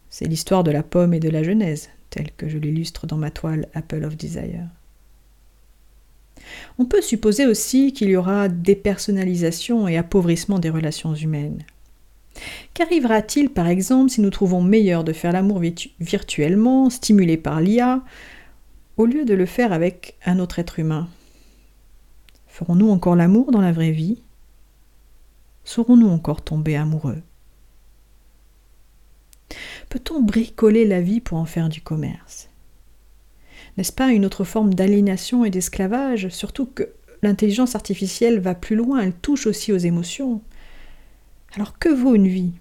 C'est 0.10 0.26
l'histoire 0.26 0.64
de 0.64 0.72
la 0.72 0.84
pomme 0.84 1.14
et 1.14 1.20
de 1.20 1.30
la 1.30 1.44
genèse, 1.44 1.90
telle 2.10 2.32
que 2.38 2.50
je 2.50 2.58
l'illustre 2.58 3.08
dans 3.08 3.18
ma 3.18 3.32
toile 3.32 3.68
Apple 3.74 4.04
of 4.04 4.18
Desire. 4.18 4.68
On 6.80 6.86
peut 6.86 7.02
supposer 7.02 7.46
aussi 7.46 7.94
qu'il 7.94 8.10
y 8.10 8.16
aura 8.16 8.48
dépersonnalisation 8.48 9.88
et 9.88 9.98
appauvrissement 9.98 10.60
des 10.60 10.70
relations 10.70 11.14
humaines. 11.14 11.64
Qu'arrivera-t-il 12.74 13.50
par 13.50 13.68
exemple 13.68 14.12
si 14.12 14.22
nous 14.22 14.30
trouvons 14.30 14.62
meilleur 14.62 15.04
de 15.04 15.14
faire 15.14 15.32
l'amour 15.32 15.62
virtuellement, 16.00 16.90
stimulé 16.90 17.38
par 17.38 17.62
l'IA, 17.62 18.04
au 18.98 19.06
lieu 19.06 19.26
de 19.26 19.34
le 19.34 19.46
faire 19.46 19.74
avec 19.74 20.16
un 20.26 20.40
autre 20.40 20.60
être 20.60 20.80
humain? 20.80 21.08
Ferons-nous 22.58 22.90
encore 22.90 23.16
l'amour 23.16 23.52
dans 23.52 23.62
la 23.62 23.72
vraie 23.72 23.92
vie? 23.92 24.18
Saurons-nous 25.64 26.10
encore 26.10 26.42
tomber 26.42 26.76
amoureux? 26.76 27.22
Peut-on 29.90 30.24
bricoler 30.24 30.84
la 30.84 31.00
vie 31.00 31.22
pour 31.22 31.38
en 31.38 31.46
faire 31.46 31.70
du 31.70 31.82
commerce? 31.82 32.50
N'est-ce 33.78 33.92
pas 33.92 34.12
une 34.12 34.26
autre 34.26 34.44
forme 34.44 34.74
d'aliénation 34.74 35.46
et 35.46 35.52
d'esclavage 35.52 36.30
Surtout 36.30 36.66
que 36.66 36.90
l'intelligence 37.22 37.76
artificielle 37.76 38.40
va 38.40 38.56
plus 38.56 38.76
loin, 38.76 39.02
elle 39.02 39.14
touche 39.14 39.46
aussi 39.46 39.72
aux 39.72 39.78
émotions? 39.78 40.42
Alors 41.54 41.78
que 41.78 41.90
vaut 41.90 42.16
une 42.16 42.28
vie? 42.28 42.54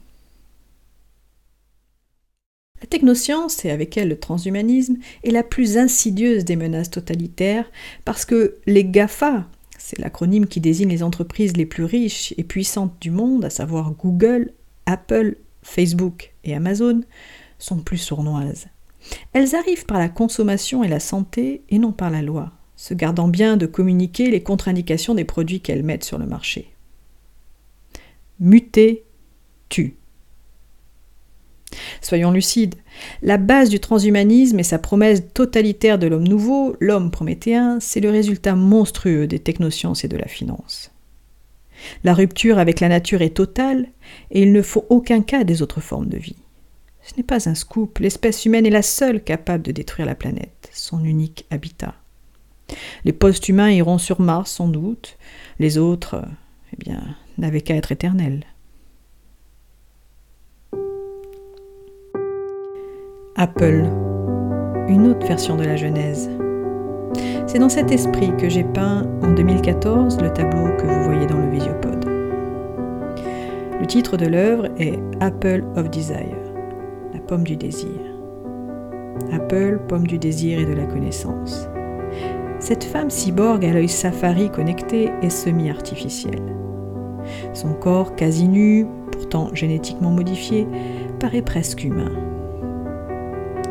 La 2.83 2.87
technoscience, 2.87 3.65
et 3.65 3.71
avec 3.71 3.97
elle 3.97 4.11
le 4.11 4.21
transhumanisme, 4.21 4.99
est 5.25 5.31
la 5.31 5.43
plus 5.43 5.79
insidieuse 5.79 6.45
des 6.45 6.57
menaces 6.57 6.91
totalitaires 6.91 7.71
parce 8.05 8.27
que 8.27 8.59
les 8.67 8.85
GAFA, 8.85 9.49
c'est 9.79 9.99
l'acronyme 9.99 10.47
qui 10.47 10.61
désigne 10.61 10.89
les 10.89 11.03
entreprises 11.03 11.57
les 11.57 11.67
plus 11.67 11.85
riches 11.85 12.35
et 12.37 12.45
puissantes 12.45 12.95
du 13.01 13.11
monde, 13.11 13.45
à 13.45 13.51
savoir 13.51 13.93
Google, 13.93 14.53
Apple, 14.87 15.37
Facebook 15.63 16.35
et 16.45 16.55
Amazon, 16.55 17.03
sont 17.59 17.79
plus 17.79 17.99
sournoises. 17.99 18.67
Elles 19.33 19.55
arrivent 19.55 19.87
par 19.87 19.99
la 19.99 20.09
consommation 20.09 20.83
et 20.83 20.89
la 20.89 21.01
santé 21.01 21.63
et 21.69 21.79
non 21.79 21.93
par 21.93 22.11
la 22.11 22.23
loi, 22.23 22.53
se 22.77 22.95
gardant 22.95 23.29
bien 23.29 23.57
de 23.57 23.67
communiquer 23.67 24.31
les 24.31 24.43
contre-indications 24.43 25.15
des 25.15 25.25
produits 25.25 25.61
qu'elles 25.61 25.83
mettent 25.83 26.05
sur 26.05 26.19
le 26.19 26.27
marché. 26.27 26.73
Muter 28.41 29.05
tue. 29.69 29.97
Soyons 32.01 32.31
lucides, 32.31 32.77
la 33.23 33.37
base 33.37 33.69
du 33.69 33.81
transhumanisme 33.81 34.59
et 34.59 34.65
sa 34.65 34.79
promesse 34.79 35.23
totalitaire 35.35 35.99
de 35.99 36.07
l'homme 36.07 36.29
nouveau, 36.29 36.77
l'homme 36.81 37.11
prométhéen, 37.11 37.79
c'est 37.81 38.01
le 38.01 38.11
résultat 38.11 38.55
monstrueux 38.55 39.27
des 39.27 39.41
technosciences 39.41 40.05
et 40.05 40.09
de 40.09 40.17
la 40.17 40.29
finance. 40.29 40.93
La 42.05 42.15
rupture 42.15 42.59
avec 42.59 42.81
la 42.81 42.89
nature 42.89 43.23
est 43.23 43.37
totale 43.37 43.89
et 44.31 44.43
il 44.43 44.53
ne 44.53 44.63
faut 44.63 44.87
aucun 44.89 45.23
cas 45.23 45.45
des 45.45 45.63
autres 45.63 45.81
formes 45.81 46.09
de 46.09 46.19
vie. 46.19 46.37
Ce 47.03 47.15
n'est 47.17 47.23
pas 47.23 47.49
un 47.49 47.55
scoop, 47.55 47.99
l'espèce 47.99 48.45
humaine 48.47 48.67
est 48.67 48.71
la 48.71 48.83
seule 48.83 49.23
capable 49.23 49.63
de 49.63 49.73
détruire 49.73 50.07
la 50.07 50.15
planète, 50.15 50.71
son 50.73 51.05
unique 51.05 51.47
habitat. 51.51 51.95
Les 53.05 53.13
post-humains 53.13 53.71
iront 53.71 53.99
sur 53.99 54.21
Mars 54.21 54.51
sans 54.51 54.69
doute, 54.69 55.17
les 55.61 55.79
autres, 55.79 56.25
eh 56.73 56.77
bien, 56.77 57.03
n'avaient 57.39 57.61
qu'à 57.61 57.77
être 57.77 57.93
éternels. 57.93 58.45
Apple, 63.47 63.85
une 64.89 65.07
autre 65.07 65.27
version 65.27 65.57
de 65.57 65.63
la 65.63 65.77
Genèse. 65.77 66.29
C'est 67.47 67.61
dans 67.61 67.69
cet 67.69 67.93
esprit 67.93 68.33
que 68.37 68.49
j'ai 68.49 68.65
peint 68.65 69.05
en 69.23 69.33
2014 69.33 70.21
le 70.21 70.33
tableau 70.33 70.77
que 70.77 70.87
vous 70.87 71.05
voyez 71.05 71.27
dans 71.27 71.39
le 71.39 71.51
visiopode. 71.51 72.05
Le 73.79 73.87
titre 73.87 74.17
de 74.17 74.27
l'œuvre 74.27 74.67
est 74.79 74.99
Apple 75.21 75.63
of 75.77 75.91
Desire 75.91 76.47
pomme 77.27 77.45
du 77.45 77.57
désir. 77.57 78.01
Apple, 79.33 79.81
pomme 79.89 80.07
du 80.07 80.19
désir 80.19 80.61
et 80.61 80.67
de 80.67 80.75
la 80.75 80.85
connaissance. 80.85 81.69
Cette 82.61 82.85
femme 82.85 83.11
cyborg 83.11 83.65
à 83.65 83.73
l'œil 83.73 83.89
safari 83.89 84.51
connecté 84.51 85.11
est 85.23 85.31
semi-artificielle. 85.31 86.55
Son 87.53 87.75
corps 87.75 88.15
quasi 88.15 88.49
nu, 88.49 88.87
pourtant 89.11 89.51
génétiquement 89.55 90.11
modifié, 90.11 90.67
paraît 91.19 91.43
presque 91.43 91.85
humain. 91.85 92.26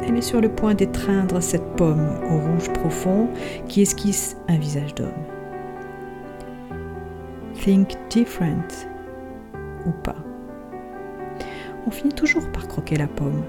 Elle 0.07 0.17
est 0.17 0.21
sur 0.21 0.41
le 0.41 0.49
point 0.49 0.73
d'étreindre 0.73 1.41
cette 1.41 1.75
pomme 1.75 2.19
au 2.29 2.37
rouge 2.37 2.71
profond 2.73 3.29
qui 3.67 3.81
esquisse 3.81 4.37
un 4.47 4.57
visage 4.57 4.93
d'homme. 4.95 5.11
Think 7.55 7.97
different 8.09 8.87
ou 9.85 9.91
pas 10.03 10.15
on 11.87 11.91
finit 11.91 12.13
toujours 12.13 12.51
par 12.51 12.67
croquer 12.67 12.95
la 12.95 13.07
pomme. 13.07 13.43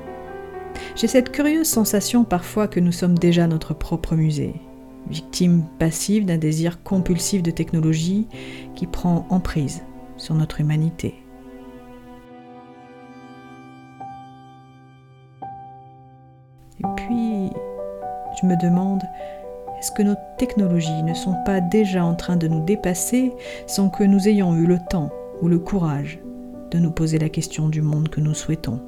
J'ai 0.95 1.07
cette 1.07 1.33
curieuse 1.33 1.69
sensation 1.69 2.25
parfois 2.25 2.69
que 2.69 2.81
nous 2.81 2.93
sommes 2.93 3.19
déjà 3.19 3.47
notre 3.47 3.75
propre 3.75 4.15
musée, 4.15 4.55
victime 5.09 5.65
passive 5.79 6.27
d'un 6.27 6.39
désir 6.39 6.83
compulsif 6.83 7.43
de 7.43 7.51
technologie 7.51 8.27
qui 8.75 8.87
prend 8.87 9.27
emprise 9.31 9.83
sur 10.17 10.35
notre 10.35 10.61
humanité. 10.61 11.15
Je 18.41 18.47
me 18.47 18.57
demande, 18.57 19.03
est-ce 19.79 19.93
que 19.93 20.03
nos 20.03 20.15
technologies 20.39 21.03
ne 21.03 21.15
sont 21.15 21.35
pas 21.45 21.61
déjà 21.61 22.05
en 22.05 22.15
train 22.15 22.37
de 22.37 22.49
nous 22.49 22.65
dépasser 22.65 23.33
sans 23.67 23.89
que 23.89 24.05
nous 24.05 24.29
ayons 24.29 24.55
eu 24.55 24.67
le 24.67 24.79
temps 24.79 25.11
ou 25.43 25.49
le 25.49 25.59
courage 25.59 26.19
de 26.71 26.79
nous 26.79 26.91
poser 26.91 27.19
la 27.19 27.29
question 27.29 27.69
du 27.69 27.83
monde 27.83 28.09
que 28.09 28.21
nous 28.21 28.35
souhaitons? 28.35 28.81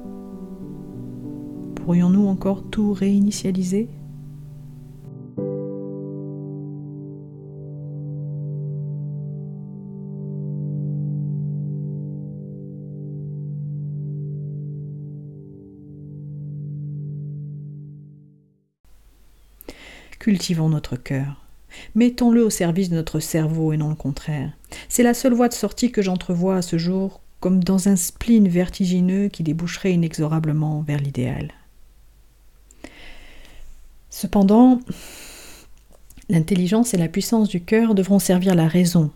Pourrions-nous 1.75 2.27
encore 2.27 2.63
tout 2.69 2.93
réinitialiser? 2.93 3.89
Cultivons 20.19 20.67
notre 20.67 20.97
cœur. 20.97 21.45
Mettons-le 21.95 22.43
au 22.43 22.49
service 22.49 22.89
de 22.89 22.95
notre 22.95 23.21
cerveau 23.21 23.71
et 23.71 23.77
non 23.77 23.87
le 23.87 23.95
contraire. 23.95 24.51
C'est 24.89 25.03
la 25.03 25.13
seule 25.13 25.33
voie 25.33 25.47
de 25.47 25.53
sortie 25.53 25.93
que 25.93 26.01
j'entrevois 26.01 26.57
à 26.57 26.61
ce 26.61 26.77
jour, 26.77 27.21
comme 27.39 27.63
dans 27.63 27.87
un 27.87 27.95
spleen 27.95 28.49
vertigineux 28.49 29.29
qui 29.29 29.43
déboucherait 29.43 29.93
inexorablement 29.93 30.81
vers 30.81 30.99
l'idéal. 30.99 31.51
Cependant, 34.09 34.81
l'intelligence 36.27 36.93
et 36.93 36.97
la 36.97 37.07
puissance 37.07 37.47
du 37.47 37.61
cœur 37.61 37.95
devront 37.95 38.19
servir 38.19 38.55
la 38.55 38.67
raison, 38.67 39.11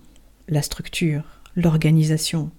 la 0.48 0.62
structure, 0.62 1.24
l'organisation. 1.58 2.50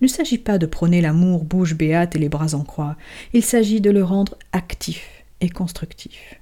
Il 0.00 0.04
ne 0.04 0.08
s'agit 0.08 0.38
pas 0.38 0.58
de 0.58 0.66
prôner 0.66 1.00
l'amour 1.00 1.42
bouche 1.42 1.74
béate 1.74 2.14
et 2.14 2.20
les 2.20 2.28
bras 2.28 2.54
en 2.54 2.62
croix, 2.62 2.96
il 3.32 3.44
s'agit 3.44 3.80
de 3.80 3.90
le 3.90 4.04
rendre 4.04 4.36
actif 4.52 5.24
et 5.40 5.48
constructif 5.48 6.39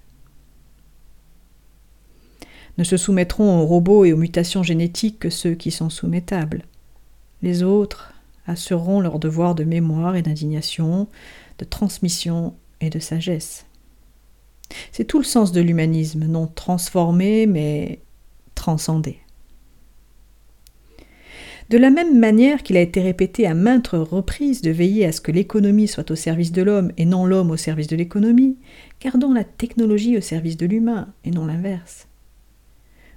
ne 2.79 2.85
se 2.85 2.97
soumettront 2.97 3.61
aux 3.61 3.67
robots 3.67 4.05
et 4.05 4.13
aux 4.13 4.17
mutations 4.17 4.63
génétiques 4.63 5.19
que 5.19 5.31
ceux 5.31 5.55
qui 5.55 5.73
sont 5.73 5.91
soumettables. 5.91 6.63
Les 7.43 7.65
autres 7.65 8.15
assureront 8.47 9.01
leur 9.01 9.19
devoir 9.19 9.55
de 9.55 9.65
mémoire 9.65 10.17
et 10.17 10.23
d'indignation, 10.23 11.09
de 11.59 11.65
transmission 11.65 12.55
et 12.81 12.89
de 12.89 13.01
sagesse. 13.01 13.67
C'est 14.93 15.05
tout 15.05 15.19
le 15.19 15.25
sens 15.25 15.51
de 15.53 15.61
l'humanisme, 15.61 16.27
non 16.27 16.47
transformé, 16.47 17.47
mais 17.47 18.01
transcendé. 18.55 19.19
De 21.71 21.79
la 21.79 21.91
même 21.91 22.19
manière 22.19 22.63
qu'il 22.63 22.79
a 22.79 22.81
été 22.81 23.03
répété 23.03 23.47
à 23.47 23.55
maintes 23.55 23.89
reprises 23.89 24.63
de 24.63 24.71
veiller 24.71 25.05
à 25.05 25.13
ce 25.13 25.21
que 25.21 25.33
l'économie 25.33 25.89
soit 25.89 26.11
au 26.11 26.15
service 26.15 26.53
de 26.53 26.63
l'homme 26.63 26.93
et 26.97 27.05
non 27.05 27.27
l'homme 27.27 27.51
au 27.51 27.59
service 27.59 27.89
de 27.89 27.97
l'économie, 27.97 28.57
gardons 29.03 29.35
la 29.35 29.45
technologie 29.45 30.17
au 30.17 30.23
service 30.23 30.57
de 30.57 30.65
l'humain 30.65 31.13
et 31.25 31.31
non 31.31 31.45
l'inverse 31.45 32.09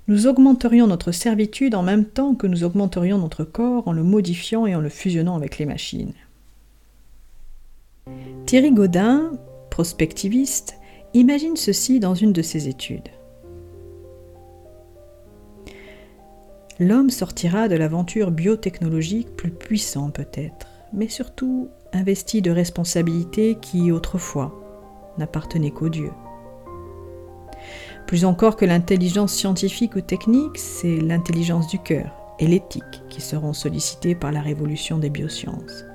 nous 0.07 0.27
augmenterions 0.27 0.87
notre 0.87 1.11
servitude 1.11 1.75
en 1.75 1.83
même 1.83 2.05
temps 2.05 2.35
que 2.35 2.47
nous 2.47 2.63
augmenterions 2.63 3.17
notre 3.17 3.43
corps 3.43 3.87
en 3.87 3.93
le 3.93 4.03
modifiant 4.03 4.65
et 4.65 4.75
en 4.75 4.81
le 4.81 4.89
fusionnant 4.89 5.35
avec 5.35 5.57
les 5.57 5.65
machines. 5.65 6.13
Thierry 8.45 8.71
Godin, 8.71 9.31
prospectiviste, 9.69 10.77
imagine 11.13 11.55
ceci 11.55 11.99
dans 11.99 12.15
une 12.15 12.33
de 12.33 12.41
ses 12.41 12.67
études. 12.67 13.09
L'homme 16.79 17.11
sortira 17.11 17.67
de 17.67 17.75
l'aventure 17.75 18.31
biotechnologique 18.31 19.35
plus 19.35 19.51
puissant 19.51 20.09
peut-être, 20.09 20.67
mais 20.93 21.07
surtout 21.07 21.69
investi 21.93 22.41
de 22.41 22.49
responsabilités 22.49 23.57
qui 23.61 23.91
autrefois 23.91 24.57
n'appartenaient 25.17 25.71
qu'aux 25.71 25.89
dieux. 25.89 26.11
Plus 28.11 28.25
encore 28.25 28.57
que 28.57 28.65
l'intelligence 28.65 29.31
scientifique 29.31 29.95
ou 29.95 30.01
technique, 30.01 30.57
c'est 30.57 30.97
l'intelligence 30.97 31.67
du 31.67 31.79
cœur 31.79 32.11
et 32.39 32.45
l'éthique 32.45 33.01
qui 33.09 33.21
seront 33.21 33.53
sollicités 33.53 34.15
par 34.15 34.33
la 34.33 34.41
révolution 34.41 34.97
des 34.97 35.09
biosciences. 35.09 35.85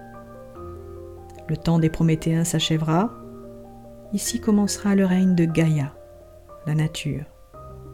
Le 1.46 1.58
temps 1.58 1.78
des 1.78 1.90
Prométhéens 1.90 2.44
s'achèvera. 2.44 3.12
Ici 4.14 4.40
commencera 4.40 4.94
le 4.94 5.04
règne 5.04 5.34
de 5.34 5.44
Gaïa, 5.44 5.94
la 6.66 6.74
nature, 6.74 7.26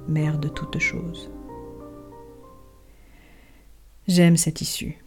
mère 0.06 0.38
de 0.38 0.46
toutes 0.46 0.78
choses. 0.78 1.28
J'aime 4.06 4.36
cette 4.36 4.60
issue. 4.60 5.02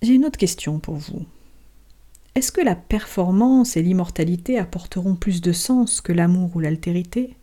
J'ai 0.00 0.14
une 0.14 0.24
autre 0.24 0.38
question 0.38 0.78
pour 0.78 0.94
vous. 0.94 1.26
Est-ce 2.38 2.52
que 2.52 2.60
la 2.60 2.76
performance 2.76 3.76
et 3.76 3.82
l'immortalité 3.82 4.60
apporteront 4.60 5.16
plus 5.16 5.40
de 5.40 5.50
sens 5.50 6.00
que 6.00 6.12
l'amour 6.12 6.54
ou 6.54 6.60
l'altérité? 6.60 7.34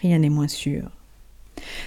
Rien 0.00 0.20
n'est 0.20 0.30
moins 0.30 0.48
sûr. 0.48 0.90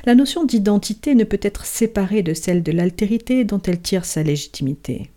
La 0.05 0.13
notion 0.13 0.45
d'identité 0.45 1.15
ne 1.15 1.23
peut 1.23 1.39
être 1.41 1.65
séparée 1.65 2.21
de 2.21 2.35
celle 2.35 2.61
de 2.61 2.71
l'altérité 2.71 3.45
dont 3.45 3.59
elle 3.65 3.81
tire 3.81 4.05
sa 4.05 4.21
légitimité. 4.21 5.09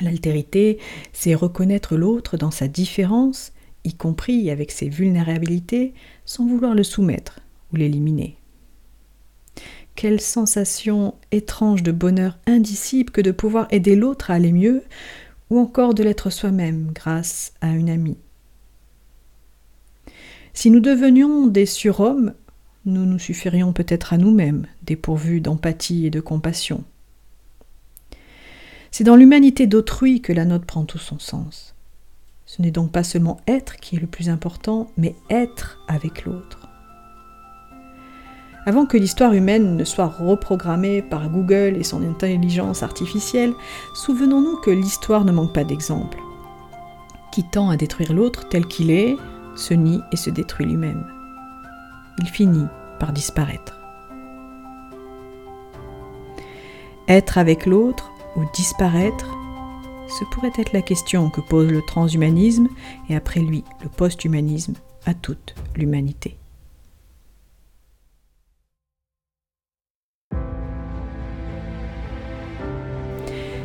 L'altérité, 0.00 0.78
c'est 1.12 1.34
reconnaître 1.34 1.94
l'autre 1.94 2.38
dans 2.38 2.50
sa 2.50 2.68
différence, 2.68 3.52
y 3.84 3.92
compris 3.92 4.50
avec 4.50 4.70
ses 4.70 4.88
vulnérabilités, 4.88 5.92
sans 6.24 6.46
vouloir 6.46 6.74
le 6.74 6.84
soumettre 6.84 7.40
ou 7.70 7.76
l'éliminer. 7.76 8.38
Quelle 9.94 10.22
sensation 10.22 11.16
étrange 11.32 11.82
de 11.82 11.92
bonheur 11.92 12.38
indicible 12.46 13.10
que 13.10 13.20
de 13.20 13.30
pouvoir 13.30 13.68
aider 13.70 13.94
l'autre 13.94 14.30
à 14.30 14.34
aller 14.36 14.52
mieux, 14.52 14.84
ou 15.52 15.58
encore 15.58 15.92
de 15.92 16.02
l'être 16.02 16.30
soi-même 16.30 16.92
grâce 16.94 17.52
à 17.60 17.68
une 17.72 17.90
amie. 17.90 18.16
Si 20.54 20.70
nous 20.70 20.80
devenions 20.80 21.46
des 21.46 21.66
surhommes, 21.66 22.32
nous 22.86 23.04
nous 23.04 23.18
suffirions 23.18 23.74
peut-être 23.74 24.14
à 24.14 24.16
nous-mêmes, 24.16 24.66
dépourvus 24.82 25.42
d'empathie 25.42 26.06
et 26.06 26.10
de 26.10 26.20
compassion. 26.20 26.84
C'est 28.90 29.04
dans 29.04 29.14
l'humanité 29.14 29.66
d'autrui 29.66 30.22
que 30.22 30.32
la 30.32 30.46
nôtre 30.46 30.64
prend 30.64 30.86
tout 30.86 30.96
son 30.96 31.18
sens. 31.18 31.74
Ce 32.46 32.62
n'est 32.62 32.70
donc 32.70 32.90
pas 32.90 33.04
seulement 33.04 33.38
être 33.46 33.76
qui 33.76 33.96
est 33.96 34.00
le 34.00 34.06
plus 34.06 34.30
important, 34.30 34.90
mais 34.96 35.14
être 35.28 35.84
avec 35.86 36.24
l'autre. 36.24 36.61
Avant 38.64 38.86
que 38.86 38.96
l'histoire 38.96 39.32
humaine 39.32 39.76
ne 39.76 39.84
soit 39.84 40.06
reprogrammée 40.06 41.02
par 41.02 41.28
Google 41.28 41.76
et 41.76 41.82
son 41.82 42.02
intelligence 42.02 42.84
artificielle, 42.84 43.54
souvenons-nous 43.94 44.56
que 44.58 44.70
l'histoire 44.70 45.24
ne 45.24 45.32
manque 45.32 45.52
pas 45.52 45.64
d'exemples. 45.64 46.18
Qui 47.32 47.42
tend 47.42 47.70
à 47.70 47.76
détruire 47.76 48.12
l'autre 48.12 48.48
tel 48.48 48.66
qu'il 48.66 48.92
est, 48.92 49.16
se 49.56 49.74
nie 49.74 50.00
et 50.12 50.16
se 50.16 50.30
détruit 50.30 50.66
lui-même. 50.66 51.04
Il 52.18 52.28
finit 52.28 52.66
par 53.00 53.12
disparaître. 53.12 53.80
Être 57.08 57.38
avec 57.38 57.66
l'autre 57.66 58.12
ou 58.36 58.42
disparaître, 58.54 59.26
ce 60.08 60.24
pourrait 60.30 60.52
être 60.56 60.72
la 60.72 60.82
question 60.82 61.30
que 61.30 61.40
pose 61.40 61.68
le 61.68 61.82
transhumanisme 61.82 62.68
et 63.08 63.16
après 63.16 63.40
lui 63.40 63.64
le 63.82 63.88
posthumanisme 63.88 64.74
à 65.04 65.14
toute 65.14 65.54
l'humanité. 65.74 66.41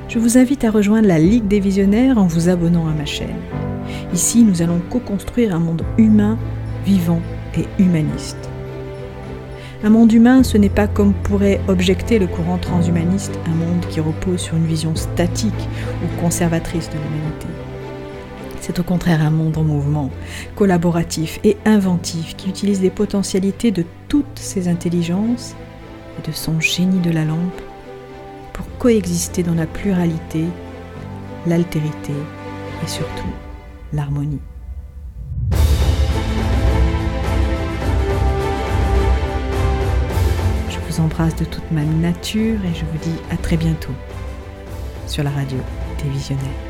Je 0.07 0.19
vous 0.19 0.37
invite 0.37 0.63
à 0.63 0.71
rejoindre 0.71 1.07
la 1.07 1.19
Ligue 1.19 1.47
des 1.47 1.59
visionnaires 1.59 2.17
en 2.17 2.27
vous 2.27 2.49
abonnant 2.49 2.87
à 2.87 2.93
ma 2.93 3.05
chaîne. 3.05 3.41
Ici, 4.13 4.43
nous 4.43 4.61
allons 4.61 4.79
co-construire 4.89 5.53
un 5.53 5.59
monde 5.59 5.83
humain, 5.97 6.37
vivant 6.85 7.21
et 7.57 7.65
humaniste. 7.81 8.37
Un 9.83 9.89
monde 9.89 10.11
humain, 10.11 10.43
ce 10.43 10.57
n'est 10.57 10.69
pas 10.69 10.87
comme 10.87 11.13
pourrait 11.13 11.59
objecter 11.67 12.19
le 12.19 12.27
courant 12.27 12.57
transhumaniste, 12.57 13.37
un 13.45 13.55
monde 13.55 13.85
qui 13.89 13.99
repose 13.99 14.39
sur 14.39 14.55
une 14.55 14.65
vision 14.65 14.95
statique 14.95 15.67
ou 16.03 16.21
conservatrice 16.21 16.89
de 16.89 16.95
l'humanité. 16.95 17.47
C'est 18.61 18.79
au 18.79 18.83
contraire 18.83 19.21
un 19.21 19.29
monde 19.29 19.57
en 19.57 19.63
mouvement, 19.63 20.09
collaboratif 20.55 21.39
et 21.43 21.57
inventif 21.65 22.35
qui 22.37 22.49
utilise 22.49 22.81
les 22.81 22.89
potentialités 22.89 23.71
de 23.71 23.85
toutes 24.07 24.39
ses 24.39 24.67
intelligences 24.67 25.55
et 26.17 26.27
de 26.27 26.33
son 26.33 26.59
génie 26.59 26.99
de 26.99 27.11
la 27.11 27.23
lampe 27.23 27.61
pour 28.57 28.65
coexister 28.79 29.43
dans 29.43 29.53
la 29.53 29.67
pluralité, 29.67 30.45
l'altérité 31.45 32.13
et 32.83 32.87
surtout 32.87 33.29
l'harmonie. 33.93 34.41
Je 40.69 40.79
vous 40.89 40.99
embrasse 40.99 41.35
de 41.35 41.45
toute 41.45 41.71
ma 41.71 41.83
nature 41.83 42.59
et 42.65 42.73
je 42.73 42.83
vous 42.85 42.97
dis 43.03 43.15
à 43.31 43.37
très 43.37 43.57
bientôt 43.57 43.93
sur 45.05 45.23
la 45.23 45.29
radio 45.29 45.57
des. 46.03 46.66